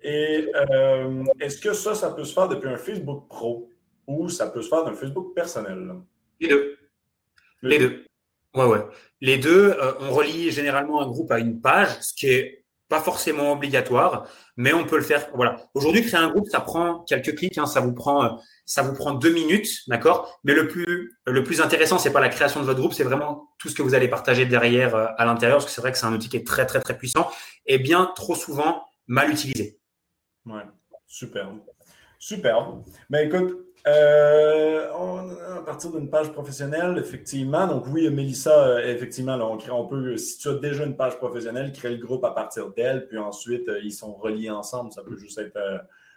[0.02, 0.48] Et
[1.42, 3.70] est-ce que ça, ça peut se faire depuis un Facebook Pro
[4.08, 5.96] ou ça peut se faire d'un Facebook personnel?
[6.40, 6.78] Les deux.
[7.62, 8.06] Les deux.
[8.56, 8.86] Ouais, ouais.
[9.20, 12.61] Les deux, on relie généralement un groupe à une page, ce qui est
[12.92, 14.28] pas forcément obligatoire,
[14.58, 15.30] mais on peut le faire.
[15.34, 15.56] Voilà.
[15.74, 18.30] Aujourd'hui, créer un groupe, ça prend quelques clics, hein, ça vous prend, euh,
[18.66, 20.42] ça vous prend deux minutes, d'accord?
[20.44, 23.48] Mais le plus, le plus intéressant, c'est pas la création de votre groupe, c'est vraiment
[23.60, 25.98] tout ce que vous allez partager derrière euh, à l'intérieur, parce que c'est vrai que
[25.98, 27.32] c'est un outil qui est très très très puissant
[27.66, 29.80] et bien trop souvent mal utilisé.
[30.46, 30.64] Ouais,
[31.08, 31.50] super,
[32.20, 32.74] super.
[33.10, 37.66] Mais ben, écoute, euh, à partir d'une page professionnelle, effectivement.
[37.68, 41.18] Donc oui, Mélissa, euh, effectivement, on, crée, on peut, si tu as déjà une page
[41.18, 44.92] professionnelle, créer le groupe à partir d'elle, puis ensuite, euh, ils sont reliés ensemble.
[44.92, 45.60] Ça peut juste être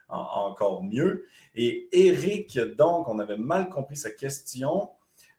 [0.08, 1.26] encore mieux.
[1.54, 4.90] Et Eric, donc, on avait mal compris sa question.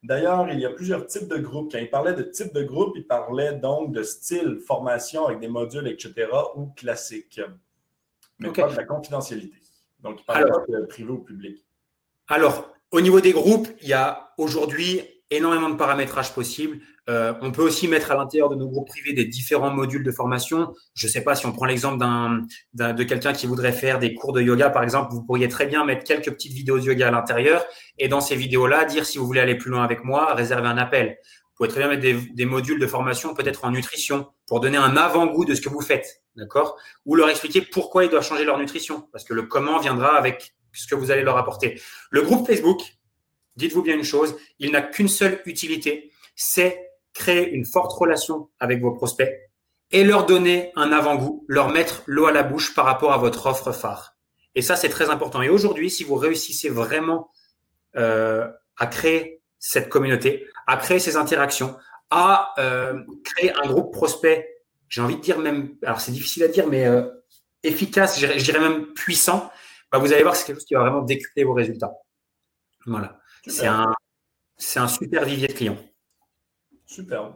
[0.01, 1.71] D'ailleurs, il y a plusieurs types de groupes.
[1.71, 5.47] Quand il parlait de type de groupe, il parlait donc de style, formation avec des
[5.47, 7.39] modules, etc., ou classique.
[8.39, 9.57] Mais pas de la confidentialité.
[9.99, 11.64] Donc, il parlait pas de privé ou public.
[12.27, 16.79] Alors, au niveau des groupes, il y a aujourd'hui énormément de paramétrage possibles.
[17.07, 20.11] Euh, on peut aussi mettre à l'intérieur de nos groupes privés des différents modules de
[20.11, 20.73] formation.
[20.95, 24.13] Je ne sais pas si on prend l'exemple d'un, de quelqu'un qui voudrait faire des
[24.13, 27.09] cours de yoga, par exemple, vous pourriez très bien mettre quelques petites vidéos de yoga
[27.09, 27.63] à l'intérieur
[27.99, 30.77] et dans ces vidéos-là, dire si vous voulez aller plus loin avec moi, réserver un
[30.77, 31.17] appel.
[31.27, 34.97] Vous pouvez très bien mettre des modules de formation, peut-être en nutrition, pour donner un
[34.97, 36.75] avant-goût de ce que vous faites, d'accord?
[37.05, 40.55] Ou leur expliquer pourquoi ils doivent changer leur nutrition, parce que le comment viendra avec
[40.75, 41.81] ce que vous allez leur apporter.
[42.09, 42.81] Le groupe Facebook,
[43.55, 48.81] dites-vous bien une chose, il n'a qu'une seule utilité, c'est créer une forte relation avec
[48.81, 49.31] vos prospects
[49.91, 53.45] et leur donner un avant-goût, leur mettre l'eau à la bouche par rapport à votre
[53.45, 54.15] offre phare.
[54.55, 55.41] Et ça, c'est très important.
[55.41, 57.31] Et aujourd'hui, si vous réussissez vraiment
[57.95, 58.47] euh,
[58.77, 61.75] à créer cette communauté, à créer ces interactions,
[62.09, 64.47] à euh, créer un groupe prospect,
[64.89, 67.03] j'ai envie de dire même, alors c'est difficile à dire, mais euh,
[67.63, 69.51] efficace, je dirais même puissant,
[69.91, 71.93] bah, vous allez voir c'est quelque chose qui va vraiment décupler vos résultats.
[72.85, 73.19] Voilà.
[73.47, 73.93] C'est un,
[74.57, 75.77] c'est un super vivier de clients.
[76.85, 77.33] Super.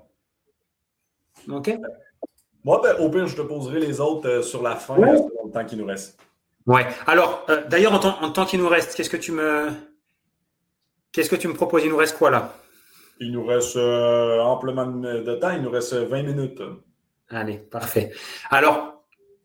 [1.47, 1.71] OK.
[2.63, 5.11] Moi, ben, au pire, je te poserai les autres euh, sur la fin, dans
[5.45, 6.19] le temps qu'il nous reste.
[6.65, 6.85] Ouais.
[7.07, 9.69] Alors, euh, d'ailleurs, en, temps, en temps qu'il nous reste, qu'est-ce que tu me,
[11.11, 11.83] qu'est-ce que tu me proposes?
[11.83, 12.53] Il nous reste quoi là?
[13.21, 15.51] Il nous reste euh, amplement de temps.
[15.51, 16.61] Il nous reste 20 minutes.
[17.29, 18.11] Allez, parfait.
[18.49, 18.98] Alors,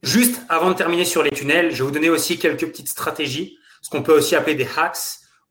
[0.05, 3.57] Juste avant de terminer sur les tunnels, je vais vous donner aussi quelques petites stratégies,
[3.81, 4.99] ce qu'on peut aussi appeler des hacks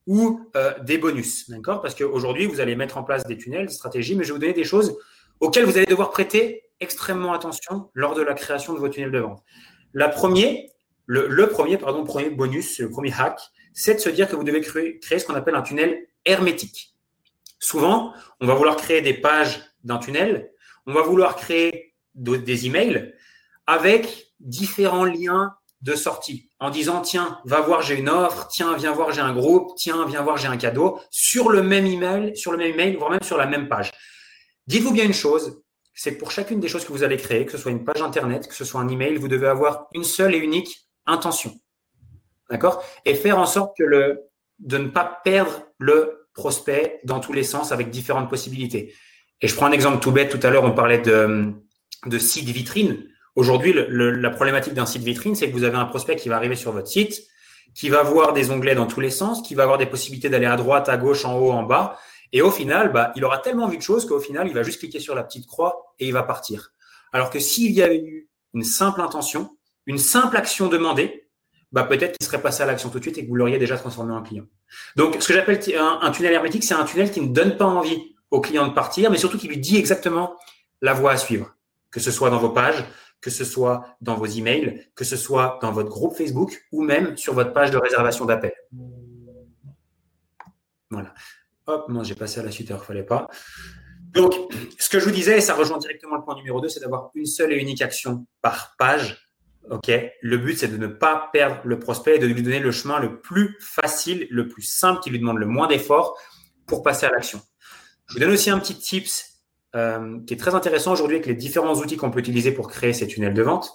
[0.05, 1.81] ou euh, des bonus, d'accord?
[1.81, 4.39] Parce qu'aujourd'hui, vous allez mettre en place des tunnels, des stratégies, mais je vais vous
[4.39, 4.95] donner des choses
[5.39, 9.17] auxquelles vous allez devoir prêter extrêmement attention lors de la création de vos tunnels de
[9.17, 9.43] vente.
[9.95, 10.55] La première,
[11.07, 13.39] le, premier, pardon, premier bonus, le premier hack,
[13.73, 16.93] c'est de se dire que vous devez créer, créer ce qu'on appelle un tunnel hermétique.
[17.57, 20.51] Souvent, on va vouloir créer des pages d'un tunnel,
[20.85, 23.15] on va vouloir créer des emails
[23.65, 28.93] avec différents liens de sortie en disant tiens, va voir, j'ai une offre, tiens, viens
[28.93, 32.51] voir, j'ai un groupe, tiens, viens voir, j'ai un cadeau sur le même email, sur
[32.51, 33.91] le même email, voire même sur la même page.
[34.67, 35.61] Dites-vous bien une chose,
[35.93, 38.47] c'est pour chacune des choses que vous allez créer, que ce soit une page internet,
[38.47, 41.53] que ce soit un email, vous devez avoir une seule et unique intention.
[42.49, 42.83] D'accord?
[43.05, 44.21] Et faire en sorte que le,
[44.59, 48.93] de ne pas perdre le prospect dans tous les sens avec différentes possibilités.
[49.41, 50.31] Et je prends un exemple tout bête.
[50.31, 51.53] Tout à l'heure, on parlait de,
[52.05, 53.07] de site vitrine.
[53.35, 56.55] Aujourd'hui, la problématique d'un site vitrine, c'est que vous avez un prospect qui va arriver
[56.55, 57.21] sur votre site,
[57.73, 60.45] qui va voir des onglets dans tous les sens, qui va avoir des possibilités d'aller
[60.45, 61.97] à droite, à gauche, en haut, en bas.
[62.31, 64.79] Et au final, bah, il aura tellement vu de choses qu'au final, il va juste
[64.79, 66.73] cliquer sur la petite croix et il va partir.
[67.11, 69.57] Alors que s'il y avait eu une simple intention,
[69.87, 71.27] une simple action demandée,
[71.71, 73.77] bah, peut-être qu'il serait passé à l'action tout de suite et que vous l'auriez déjà
[73.77, 74.45] transformé en client.
[74.95, 77.65] Donc, ce que j'appelle un, un tunnel hermétique, c'est un tunnel qui ne donne pas
[77.65, 80.35] envie au client de partir, mais surtout qui lui dit exactement
[80.81, 81.55] la voie à suivre,
[81.89, 82.83] que ce soit dans vos pages,
[83.23, 87.15] que ce soit dans vos emails, que ce soit dans votre groupe Facebook ou même
[87.15, 88.51] sur votre page de réservation d'appel.
[90.91, 91.13] Voilà.
[91.65, 93.29] Hop, moi j'ai passé à la suite alors il ne fallait pas.
[94.11, 94.35] Donc,
[94.77, 97.09] ce que je vous disais, et ça rejoint directement le point numéro 2, c'est d'avoir
[97.15, 99.29] une seule et unique action par page.
[99.71, 99.89] OK?
[100.21, 102.99] Le but, c'est de ne pas perdre le prospect et de lui donner le chemin
[102.99, 106.15] le plus facile, le plus simple, qui lui demande le moins d'efforts
[106.67, 107.41] pour passer à l'action.
[108.07, 109.32] Je vous donne aussi un petit tips
[109.75, 112.93] euh, qui est très intéressant aujourd'hui avec les différents outils qu'on peut utiliser pour créer
[112.93, 113.71] ces tunnels de vente.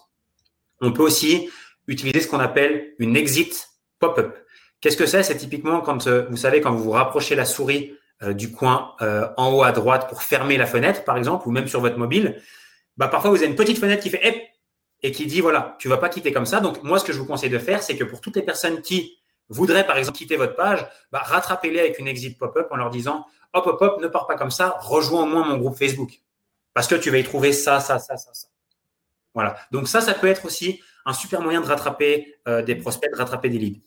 [0.81, 1.51] On peut aussi
[1.87, 4.37] utiliser ce qu'on appelle une exit pop-up.
[4.81, 5.23] Qu'est-ce que c'est?
[5.23, 8.95] C'est typiquement quand euh, vous savez quand vous vous rapprochez la souris euh, du coin
[9.37, 12.41] en haut à droite pour fermer la fenêtre, par exemple, ou même sur votre mobile.
[12.97, 14.51] Bah parfois vous avez une petite fenêtre qui fait
[15.03, 16.61] et qui dit voilà, tu vas pas quitter comme ça.
[16.61, 18.83] Donc moi, ce que je vous conseille de faire, c'est que pour toutes les personnes
[18.83, 19.19] qui
[19.49, 23.27] voudraient par exemple quitter votre page, bah, rattrapez-les avec une exit pop-up en leur disant
[23.55, 26.21] hop hop hop, ne pars pas comme ça, rejoins au moins mon groupe Facebook
[26.75, 28.49] parce que tu vas y trouver ça, ça, ça, ça.
[29.35, 29.57] Voilà.
[29.73, 33.17] Donc ça, ça peut être aussi un super moyen de rattraper euh, des prospects, de
[33.17, 33.81] rattraper des leads.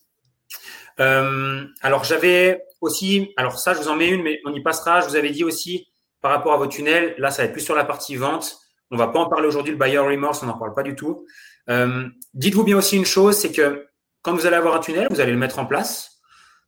[1.00, 5.02] Euh, alors j'avais aussi, alors ça, je vous en mets une, mais on y passera.
[5.02, 5.88] Je vous avais dit aussi
[6.22, 8.58] par rapport à vos tunnels, là, ça va être plus sur la partie vente.
[8.92, 11.26] On va pas en parler aujourd'hui, le buyer remorse, on n'en parle pas du tout.
[11.70, 13.88] Euh, dites-vous bien aussi une chose, c'est que
[14.22, 16.20] quand vous allez avoir un tunnel, vous allez le mettre en place,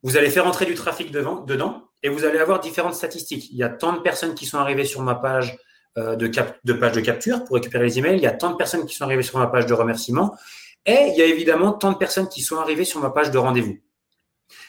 [0.04, 3.50] vous allez faire entrer du trafic devant, dedans et vous allez avoir différentes statistiques.
[3.52, 5.58] Il y a tant de personnes qui sont arrivées sur ma page
[5.98, 8.86] euh, de, page de capture pour récupérer les emails, il y a tant de personnes
[8.86, 10.36] qui sont arrivées sur ma page de remerciement
[10.86, 13.38] et il y a évidemment tant de personnes qui sont arrivées sur ma page de
[13.38, 13.78] rendez-vous.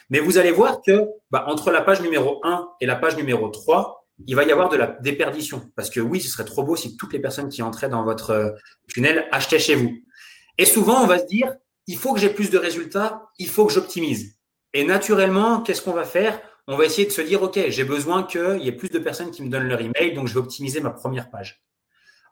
[0.09, 3.49] Mais vous allez voir que bah, entre la page numéro 1 et la page numéro
[3.49, 5.69] 3, il va y avoir de la déperdition.
[5.75, 8.29] Parce que oui, ce serait trop beau si toutes les personnes qui entraient dans votre
[8.29, 8.51] euh,
[8.87, 9.91] tunnel achetaient chez vous.
[10.57, 11.53] Et souvent, on va se dire,
[11.87, 14.37] il faut que j'ai plus de résultats, il faut que j'optimise.
[14.73, 16.39] Et naturellement, qu'est-ce qu'on va faire?
[16.67, 19.31] On va essayer de se dire, OK, j'ai besoin qu'il y ait plus de personnes
[19.31, 21.63] qui me donnent leur email, donc je vais optimiser ma première page.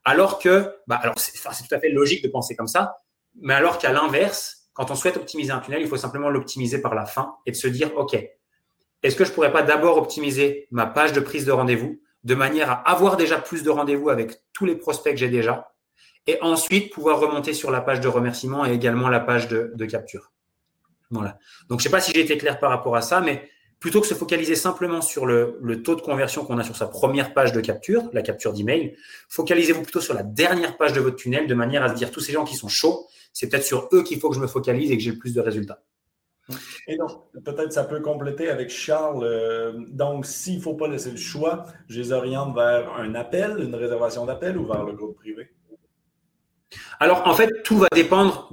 [0.06, 2.98] Alors que, bah, alors c'est tout à fait logique de penser comme ça,
[3.40, 6.96] mais alors qu'à l'inverse, quand on souhaite optimiser un tunnel, il faut simplement l'optimiser par
[6.96, 8.18] la fin et de se dire, OK,
[9.04, 12.72] est-ce que je pourrais pas d'abord optimiser ma page de prise de rendez-vous de manière
[12.72, 15.74] à avoir déjà plus de rendez-vous avec tous les prospects que j'ai déjà
[16.26, 20.32] et ensuite pouvoir remonter sur la page de remerciement et également la page de, capture.
[21.12, 21.38] Voilà.
[21.68, 23.50] Donc, je sais pas si j'ai été clair par rapport à ça, mais
[23.84, 27.34] plutôt que se focaliser simplement sur le, taux de conversion qu'on a sur sa première
[27.34, 28.96] page de capture, la capture d'email,
[29.28, 32.22] focalisez-vous plutôt sur la dernière page de votre tunnel de manière à se dire tous
[32.22, 34.90] ces gens qui sont chauds, c'est peut-être sur eux qu'il faut que je me focalise
[34.90, 35.84] et que j'ai le plus de résultats.
[36.88, 37.10] Et donc,
[37.44, 39.26] peut-être ça peut compléter avec Charles.
[39.26, 43.60] Euh, donc, s'il ne faut pas laisser le choix, je les oriente vers un appel,
[43.60, 45.50] une réservation d'appel ou vers le groupe privé?
[47.00, 48.50] Alors, en fait, tout va dépendre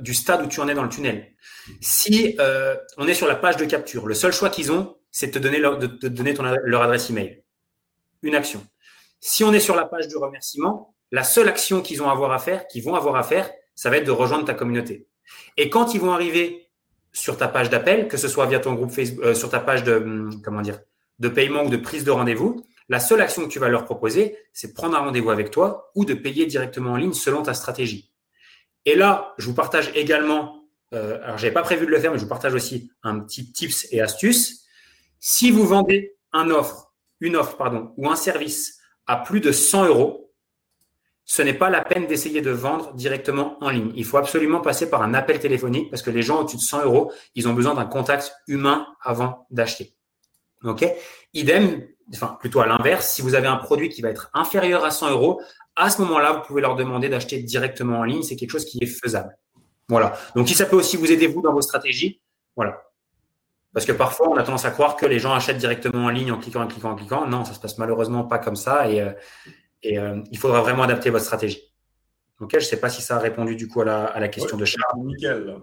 [0.00, 1.32] du stade où tu en es dans le tunnel.
[1.80, 5.28] Si euh, on est sur la page de capture, le seul choix qu'ils ont, c'est
[5.28, 7.42] de te donner, leur, de, de donner adresse email.
[8.22, 8.64] Une action.
[9.20, 12.38] Si on est sur la page de remerciement, la seule action qu'ils ont avoir à
[12.38, 15.06] faire, qu'ils vont avoir à faire, ça va être de rejoindre ta communauté.
[15.56, 16.68] Et quand ils vont arriver
[17.12, 19.84] sur ta page d'appel, que ce soit via ton groupe Facebook, euh, sur ta page
[19.84, 20.80] de hum, comment dire,
[21.18, 24.36] de paiement ou de prise de rendez-vous, la seule action que tu vas leur proposer,
[24.52, 27.54] c'est de prendre un rendez-vous avec toi ou de payer directement en ligne selon ta
[27.54, 28.12] stratégie.
[28.84, 32.18] Et là, je vous partage également, euh, alors j'avais pas prévu de le faire, mais
[32.18, 34.64] je vous partage aussi un petit tips et astuce.
[35.20, 39.86] Si vous vendez un offre, une offre pardon, ou un service à plus de 100
[39.86, 40.34] euros,
[41.24, 43.92] ce n'est pas la peine d'essayer de vendre directement en ligne.
[43.94, 46.84] Il faut absolument passer par un appel téléphonique parce que les gens au-dessus de 100
[46.86, 49.94] euros, ils ont besoin d'un contact humain avant d'acheter.
[50.64, 50.84] OK
[51.32, 54.90] Idem, enfin plutôt à l'inverse, si vous avez un produit qui va être inférieur à
[54.90, 55.40] 100 euros,
[55.76, 58.22] à ce moment-là, vous pouvez leur demander d'acheter directement en ligne.
[58.22, 59.36] C'est quelque chose qui est faisable.
[59.88, 60.16] Voilà.
[60.36, 62.20] Donc, si ça peut aussi vous aider, vous, dans vos stratégies,
[62.56, 62.82] voilà.
[63.72, 66.32] Parce que parfois, on a tendance à croire que les gens achètent directement en ligne
[66.32, 67.26] en cliquant, en cliquant, en cliquant.
[67.26, 68.90] Non, ça se passe malheureusement pas comme ça.
[68.90, 69.12] Et, euh,
[69.82, 71.62] et euh, il faudra vraiment adapter votre stratégie.
[72.40, 74.28] Ok, je ne sais pas si ça a répondu du coup à la, à la
[74.28, 74.98] question de Charles.
[74.98, 75.56] Nickel.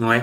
[0.00, 0.22] Ouais.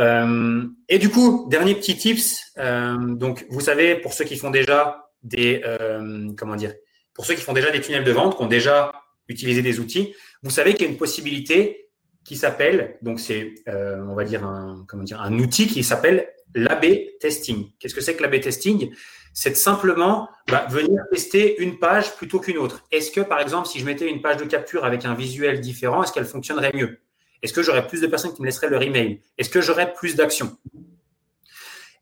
[0.00, 2.36] Euh, et du coup, dernier petit tips.
[2.58, 6.74] Euh, donc, vous savez, pour ceux qui font déjà des, euh, comment dire,
[7.14, 8.92] pour ceux qui font déjà des tunnels de vente, qui ont déjà
[9.28, 11.88] utilisé des outils, vous savez qu'il y a une possibilité
[12.24, 16.86] qui s'appelle, donc c'est, on va dire un, comment dire, un outil qui s'appelle l'AB
[17.20, 17.70] testing.
[17.78, 18.94] Qu'est-ce que c'est que l'AB testing?
[19.32, 22.84] C'est simplement bah, venir tester une page plutôt qu'une autre.
[22.92, 26.02] Est-ce que, par exemple, si je mettais une page de capture avec un visuel différent,
[26.02, 27.00] est-ce qu'elle fonctionnerait mieux?
[27.44, 29.20] Est-ce que j'aurais plus de personnes qui me laisseraient leur email?
[29.36, 30.56] Est-ce que j'aurais plus d'actions?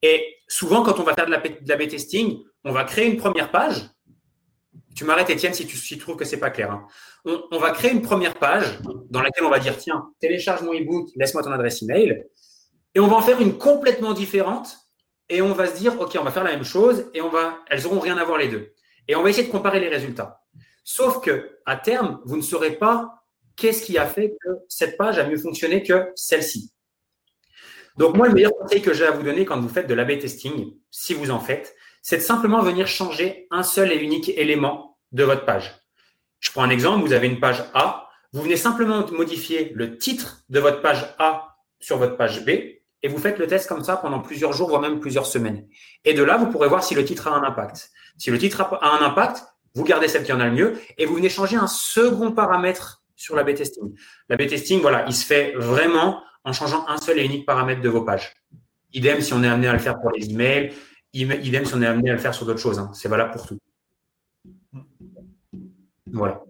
[0.01, 3.91] Et souvent, quand on va faire de la, testing, on va créer une première page.
[4.95, 6.71] Tu m'arrêtes, Étienne, si tu, trouves que c'est pas clair.
[6.71, 6.87] Hein.
[7.25, 8.79] On, va créer une première page
[9.11, 12.25] dans laquelle on va dire tiens, télécharge mon ebook, laisse-moi ton adresse email.
[12.95, 14.77] Et on va en faire une complètement différente
[15.29, 17.59] et on va se dire, OK, on va faire la même chose et on va,
[17.69, 18.75] elles auront rien à voir les deux.
[19.09, 20.41] Et on va essayer de comparer les résultats.
[20.85, 23.22] Sauf que, à terme, vous ne saurez pas
[23.57, 26.73] qu'est-ce qui a fait que cette page a mieux fonctionné que celle-ci?
[27.97, 30.19] Donc, moi, le meilleur conseil que j'ai à vous donner quand vous faites de l'AB
[30.19, 34.99] testing, si vous en faites, c'est de simplement venir changer un seul et unique élément
[35.13, 35.79] de votre page.
[36.41, 40.43] Je prends un exemple, vous avez une page A, vous venez simplement modifier le titre
[40.49, 42.49] de votre page A sur votre page B
[43.03, 45.67] et vous faites le test comme ça pendant plusieurs jours, voire même plusieurs semaines.
[46.05, 47.91] Et de là, vous pourrez voir si le titre a un impact.
[48.17, 49.45] Si le titre a un impact,
[49.75, 53.02] vous gardez celle qui en a le mieux et vous venez changer un second paramètre
[53.23, 53.95] sur la B-testing.
[54.29, 57.89] La B-testing, voilà, il se fait vraiment en changeant un seul et unique paramètre de
[57.89, 58.35] vos pages.
[58.93, 60.73] Idem si on est amené à le faire pour les emails,
[61.13, 62.79] idem si on est amené à le faire sur d'autres choses.
[62.79, 62.91] Hein.
[62.95, 63.59] C'est valable pour tout.
[66.13, 66.43] Voilà.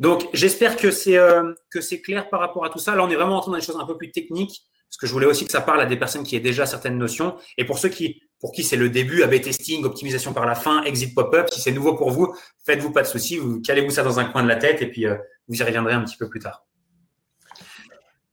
[0.00, 2.96] Donc, j'espère que c'est euh, que c'est clair par rapport à tout ça.
[2.96, 5.12] Là, on est vraiment entré dans des choses un peu plus techniques, parce que je
[5.12, 7.36] voulais aussi que ça parle à des personnes qui aient déjà certaines notions.
[7.58, 10.82] Et pour ceux qui, pour qui c'est le début, AB testing, optimisation par la fin,
[10.82, 12.34] exit pop-up, si c'est nouveau pour vous,
[12.66, 15.06] faites-vous pas de soucis, vous calez-vous ça dans un coin de la tête et puis
[15.06, 15.16] euh,
[15.48, 16.64] vous y reviendrez un petit peu plus tard.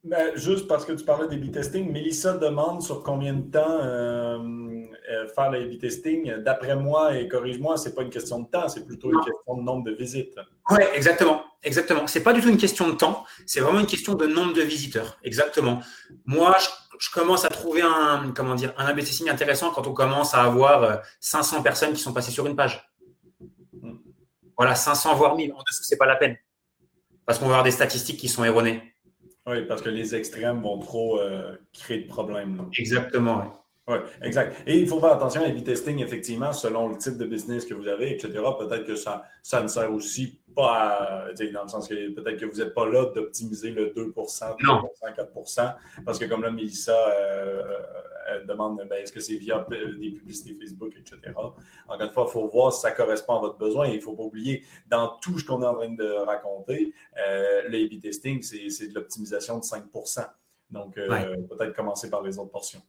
[0.03, 4.39] Ben, juste parce que tu parlais d'A-B testing, Mélissa demande sur combien de temps euh,
[5.11, 6.37] euh, faire l'A-B testing.
[6.37, 9.57] D'après moi, et corrige-moi, ce n'est pas une question de temps, c'est plutôt une question
[9.57, 10.39] de nombre de visites.
[10.71, 11.43] Oui, exactement.
[11.61, 12.07] Exactement.
[12.07, 14.53] Ce n'est pas du tout une question de temps, c'est vraiment une question de nombre
[14.53, 15.19] de visiteurs.
[15.23, 15.81] Exactement.
[16.25, 16.57] Moi,
[16.99, 18.87] je, commence à trouver un, comment dire, un
[19.27, 22.91] intéressant quand on commence à avoir 500 euh, personnes qui sont passées sur une page.
[23.73, 23.97] Hmm.
[24.57, 25.53] Voilà, 500 voire 1000.
[25.53, 26.37] En dessous, ce n'est pas la peine.
[27.31, 28.93] Parce qu'on va avoir des statistiques qui sont erronées.
[29.47, 32.69] Oui, parce que les extrêmes vont trop euh, créer de problèmes.
[32.77, 33.53] Exactement.
[33.87, 34.61] Oui, exact.
[34.67, 37.73] Et il faut faire attention à l'A-B testing, effectivement, selon le type de business que
[37.73, 38.33] vous avez, etc.
[38.59, 40.73] Peut-être que ça, ça ne sert aussi pas
[41.29, 44.25] à, dans le sens que peut-être que vous n'êtes pas là d'optimiser le 2 3
[45.15, 45.31] 4
[46.05, 47.61] parce que comme là, Mélissa euh,
[48.20, 51.33] elle demande ben, est-ce que c'est via des publicités Facebook, etc.
[51.35, 53.87] Encore une fois, il faut voir si ça correspond à votre besoin.
[53.87, 57.63] il ne faut pas oublier, dans tout ce qu'on est en train de raconter, euh,
[57.67, 60.27] le A-B testing, c'est de l'optimisation de 5%
[60.69, 62.81] Donc, euh, peut-être commencer par les autres portions.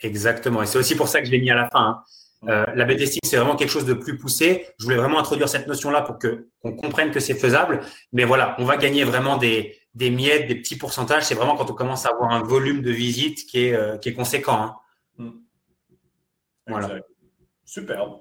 [0.00, 0.62] Exactement.
[0.62, 1.80] Et c'est aussi pour ça que je l'ai mis à la fin.
[1.80, 2.02] Hein.
[2.46, 4.66] Euh, la B-testing, c'est vraiment quelque chose de plus poussé.
[4.78, 7.80] Je voulais vraiment introduire cette notion-là pour que qu'on comprenne que c'est faisable.
[8.12, 11.24] Mais voilà, on va gagner vraiment des, des miettes, des petits pourcentages.
[11.24, 14.10] C'est vraiment quand on commence à avoir un volume de visites qui est, euh, qui
[14.10, 14.62] est conséquent.
[14.62, 14.76] Hein.
[15.18, 15.30] Hmm.
[16.66, 17.00] Voilà.
[17.64, 18.18] Super.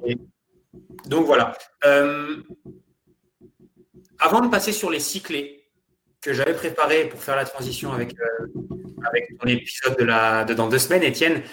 [1.05, 1.57] donc voilà.
[1.85, 2.43] Euh,
[4.19, 5.69] avant de passer sur les cyclés
[6.21, 8.13] que j'avais préparés pour faire la transition avec,
[9.05, 11.43] avec ton épisode de, la, de dans deux semaines, Étienne,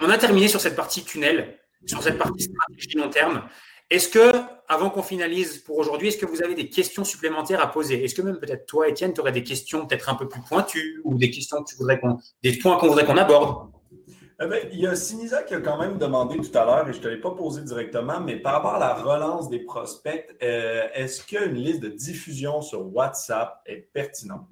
[0.00, 3.48] on a terminé sur cette partie tunnel, sur cette partie stratégie long terme.
[3.90, 4.32] Est-ce que,
[4.68, 8.04] avant qu'on finalise pour aujourd'hui, est-ce que vous avez des questions supplémentaires à poser?
[8.04, 11.00] Est-ce que même peut-être toi, Étienne, tu aurais des questions peut-être un peu plus pointues
[11.04, 13.70] ou des questions que tu voudrais qu'on, des points qu'on voudrait qu'on aborde?
[14.42, 16.92] Eh ben, il y a Sinisa qui a quand même demandé tout à l'heure, et
[16.92, 20.26] je ne te l'ai pas posé directement, mais par rapport à la relance des prospects,
[20.42, 24.48] euh, est-ce qu'une liste de diffusion sur WhatsApp est pertinente?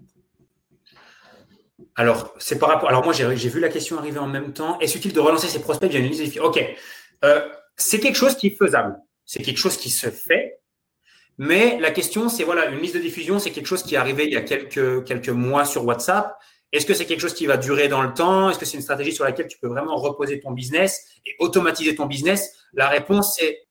[1.97, 2.89] Alors, c'est par rapport.
[2.89, 4.79] Alors, moi, j'ai vu la question arriver en même temps.
[4.79, 6.65] Est-ce utile de relancer ses prospects via une liste OK.
[7.25, 8.97] Euh, c'est quelque chose qui est faisable.
[9.33, 10.61] C'est quelque chose qui se fait.
[11.39, 14.27] Mais la question, c'est voilà, une liste de diffusion, c'est quelque chose qui est arrivé
[14.27, 16.37] il y a quelques, mois sur WhatsApp.
[16.71, 18.51] Est-ce que c'est quelque chose qui va durer dans le temps?
[18.51, 21.95] Est-ce que c'est une stratégie sur laquelle tu peux vraiment reposer ton business et automatiser
[21.95, 22.53] ton business?
[22.75, 23.67] La réponse, c'est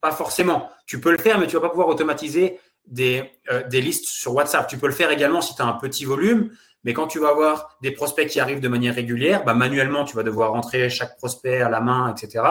[0.00, 0.68] pas forcément.
[0.86, 4.34] Tu peux le faire, mais tu vas pas pouvoir automatiser des, euh, des listes sur
[4.34, 4.66] WhatsApp.
[4.66, 6.50] Tu peux le faire également si tu as un petit volume,
[6.82, 10.16] mais quand tu vas avoir des prospects qui arrivent de manière régulière, bah, manuellement, tu
[10.16, 12.42] vas devoir rentrer chaque prospect à la main, etc.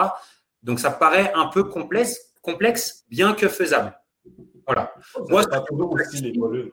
[0.62, 3.92] Donc, ça paraît un peu complexe, complexe bien que faisable.
[4.66, 4.92] Voilà.
[5.28, 6.70] Moi, ça toujours aussi les volumes.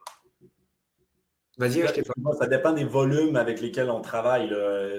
[1.57, 1.83] Vas-y,
[2.39, 4.51] Ça dépend des volumes avec lesquels on travaille.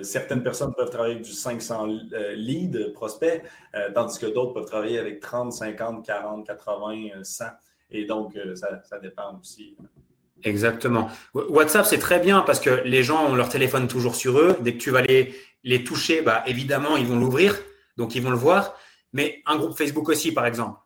[0.02, 3.42] Certaines personnes peuvent travailler avec du 500 euh, leads, prospects,
[3.74, 7.44] euh, tandis que d'autres peuvent travailler avec 30, 50, 40, 80, 100.
[7.90, 9.76] Et donc, euh, ça, ça dépend aussi.
[10.44, 11.08] Exactement.
[11.32, 14.56] WhatsApp, c'est très bien parce que les gens ont leur téléphone toujours sur eux.
[14.60, 17.58] Dès que tu vas les, les toucher, bah, évidemment, ils vont l'ouvrir,
[17.96, 18.76] donc ils vont le voir.
[19.14, 20.78] Mais un groupe Facebook aussi, par exemple.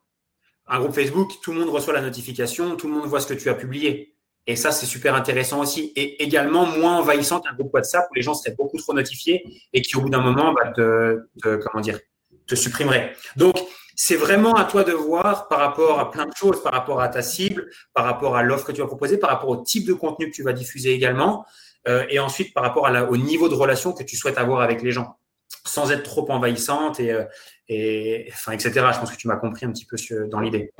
[0.68, 3.34] Un groupe Facebook, tout le monde reçoit la notification, tout le monde voit ce que
[3.34, 4.14] tu as publié.
[4.46, 5.92] Et ça, c'est super intéressant aussi.
[5.96, 9.82] Et également moins envahissant qu'un groupe WhatsApp où les gens seraient beaucoup trop notifiés et
[9.82, 11.98] qui, au bout d'un moment, bah, te, comment dire,
[12.46, 13.14] te supprimeraient.
[13.36, 13.56] Donc,
[13.94, 17.08] c'est vraiment à toi de voir par rapport à plein de choses, par rapport à
[17.08, 19.92] ta cible, par rapport à l'offre que tu vas proposer, par rapport au type de
[19.92, 21.44] contenu que tu vas diffuser également,
[21.88, 24.92] euh, et ensuite par rapport au niveau de relation que tu souhaites avoir avec les
[24.92, 25.18] gens,
[25.64, 27.24] sans être trop envahissante et, euh,
[27.68, 28.70] etc.
[28.72, 29.96] Je pense que tu m'as compris un petit peu
[30.28, 30.72] dans l'idée.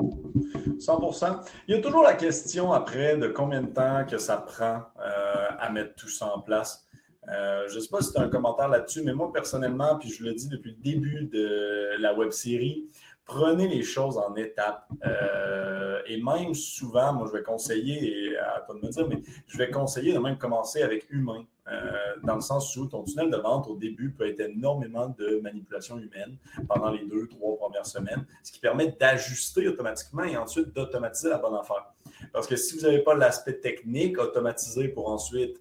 [0.79, 1.41] 100%.
[1.67, 5.47] Il y a toujours la question après de combien de temps que ça prend euh,
[5.59, 6.87] à mettre tout ça en place.
[7.27, 10.25] je ne sais pas si tu as un commentaire là-dessus, mais moi personnellement, puis je
[10.25, 12.89] le dis depuis le début de la web série,
[13.29, 14.89] prenez les choses en étapes.
[15.07, 19.21] Euh, et même souvent, moi, je vais conseiller, et à toi de me dire, mais
[19.47, 23.31] je vais conseiller de même commencer avec humain, euh, dans le sens où ton tunnel
[23.31, 26.37] de vente au début peut être énormément de manipulation humaine
[26.69, 31.39] pendant les deux, trois premières semaines, ce qui permet d'ajuster automatiquement et ensuite d'automatiser la
[31.39, 31.93] bonne affaire.
[32.33, 35.61] Parce que si vous n'avez pas l'aspect technique automatisé pour ensuite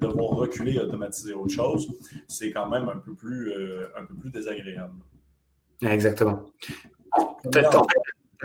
[0.00, 1.92] devoir reculer et automatiser autre chose,
[2.26, 3.52] c'est quand même un peu plus,
[3.96, 4.94] un peu plus désagréable.
[5.82, 6.46] Exactement.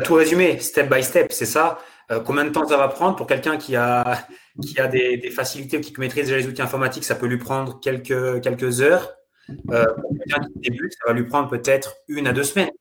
[0.04, 1.80] Tout résumé, step by step, c'est ça.
[2.26, 4.28] combien de temps ça va prendre pour quelqu'un qui a,
[4.62, 7.38] qui a des, des, facilités ou qui maîtrise déjà les outils informatiques, ça peut lui
[7.38, 9.16] prendre quelques, quelques heures.
[9.72, 12.72] Euh, pour quelqu'un qui débute, ça va lui prendre peut-être une à deux semaines.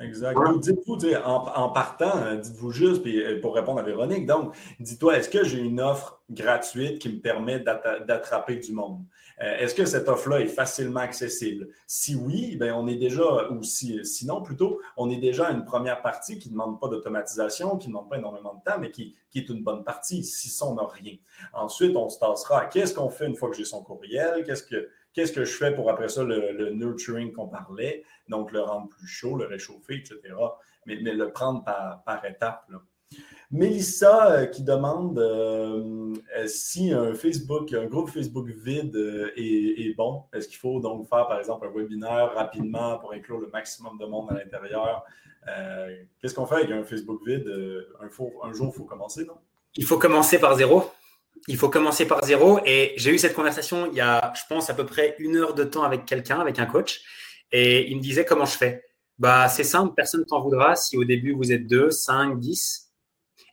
[0.00, 0.36] Exact.
[0.58, 5.28] Dites-vous, en, partant, euh, dites-vous juste, puis euh, pour répondre à Véronique, donc, dis-toi, est-ce
[5.28, 9.02] que j'ai une offre gratuite qui me permet d'attraper du monde?
[9.42, 11.68] Euh, est-ce que cette offre-là est facilement accessible?
[11.86, 15.64] Si oui, ben on est déjà, ou si, sinon plutôt, on est déjà à une
[15.64, 18.90] première partie qui ne demande pas d'automatisation, qui ne demande pas énormément de temps, mais
[18.90, 20.22] qui, est une bonne partie.
[20.24, 21.16] Si ça, on n'a rien.
[21.54, 24.44] Ensuite, on se tassera à qu'est-ce qu'on fait une fois que j'ai son courriel?
[24.44, 28.04] Qu'est-ce que, qu'est-ce que je fais pour après ça le, nurturing qu'on parlait?
[28.28, 30.20] Donc, le rendre plus chaud, le réchauffer, etc.
[30.86, 32.68] Mais, le prendre par, étapes.
[33.50, 38.96] Mélissa euh, qui demande euh, euh, si un Facebook, un groupe Facebook vide
[39.36, 40.24] est, bon.
[40.32, 44.06] Est-ce qu'il faut donc faire, par exemple, un webinaire rapidement pour inclure le maximum de
[44.06, 45.04] monde à l'intérieur?
[46.20, 47.46] Qu'est-ce qu'on fait avec un Facebook vide?
[48.00, 49.36] Un jour, il faut commencer, non?
[49.76, 50.84] Il faut commencer par zéro.
[51.48, 52.60] Il faut commencer par zéro.
[52.64, 55.54] Et j'ai eu cette conversation il y a, je pense, à peu près une heure
[55.54, 57.00] de temps avec quelqu'un, avec un coach.
[57.50, 58.84] Et il me disait comment je fais?
[59.18, 62.92] Bah, c'est simple, personne t'en voudra si au début vous êtes 2, 5, 10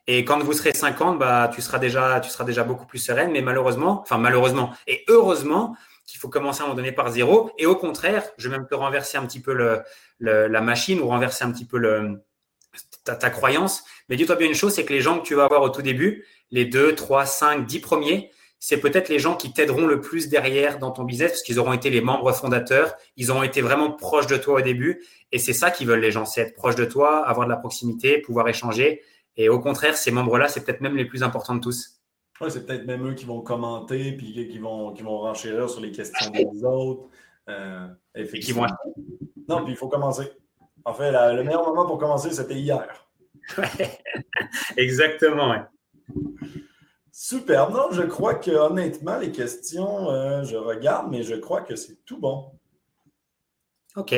[0.06, 3.30] et quand vous serez 50, bah, tu, seras déjà, beaucoup plus sereine.
[3.30, 7.52] Mais malheureusement, enfin malheureusement et heureusement qu'il faut commencer à moment donné par zéro.
[7.58, 9.54] Et au contraire, je vais même te renverser un petit peu
[10.18, 11.80] la machine ou renverser un petit peu
[13.04, 13.84] ta, ta croyance.
[14.08, 15.82] Mais dis-toi bien une chose, c'est que les gens que tu vas avoir au tout
[15.82, 20.28] début, les 2, 3, 5, 10 premiers, c'est peut-être les gens qui t'aideront le plus
[20.28, 23.90] derrière dans ton business parce qu'ils auront été les membres fondateurs, ils auront été vraiment
[23.90, 25.02] proches de toi au début.
[25.32, 27.56] Et c'est ça qu'ils veulent les gens, c'est être proches de toi, avoir de la
[27.56, 29.02] proximité, pouvoir échanger.
[29.36, 32.02] Et au contraire, ces membres-là, c'est peut-être même les plus importants de tous.
[32.42, 35.80] Oui, c'est peut-être même eux qui vont commenter, puis qui vont, qui vont renchérir sur
[35.80, 37.08] les questions des autres.
[37.48, 38.66] Euh, effectivement.
[39.48, 40.30] Non, puis il faut commencer.
[40.84, 43.08] En fait, le meilleur moment pour commencer, c'était hier.
[44.76, 45.54] Exactement,
[47.12, 47.70] Super.
[47.70, 52.04] Non, je crois que honnêtement, les questions, euh, je regarde, mais je crois que c'est
[52.04, 52.50] tout bon.
[53.96, 54.14] OK.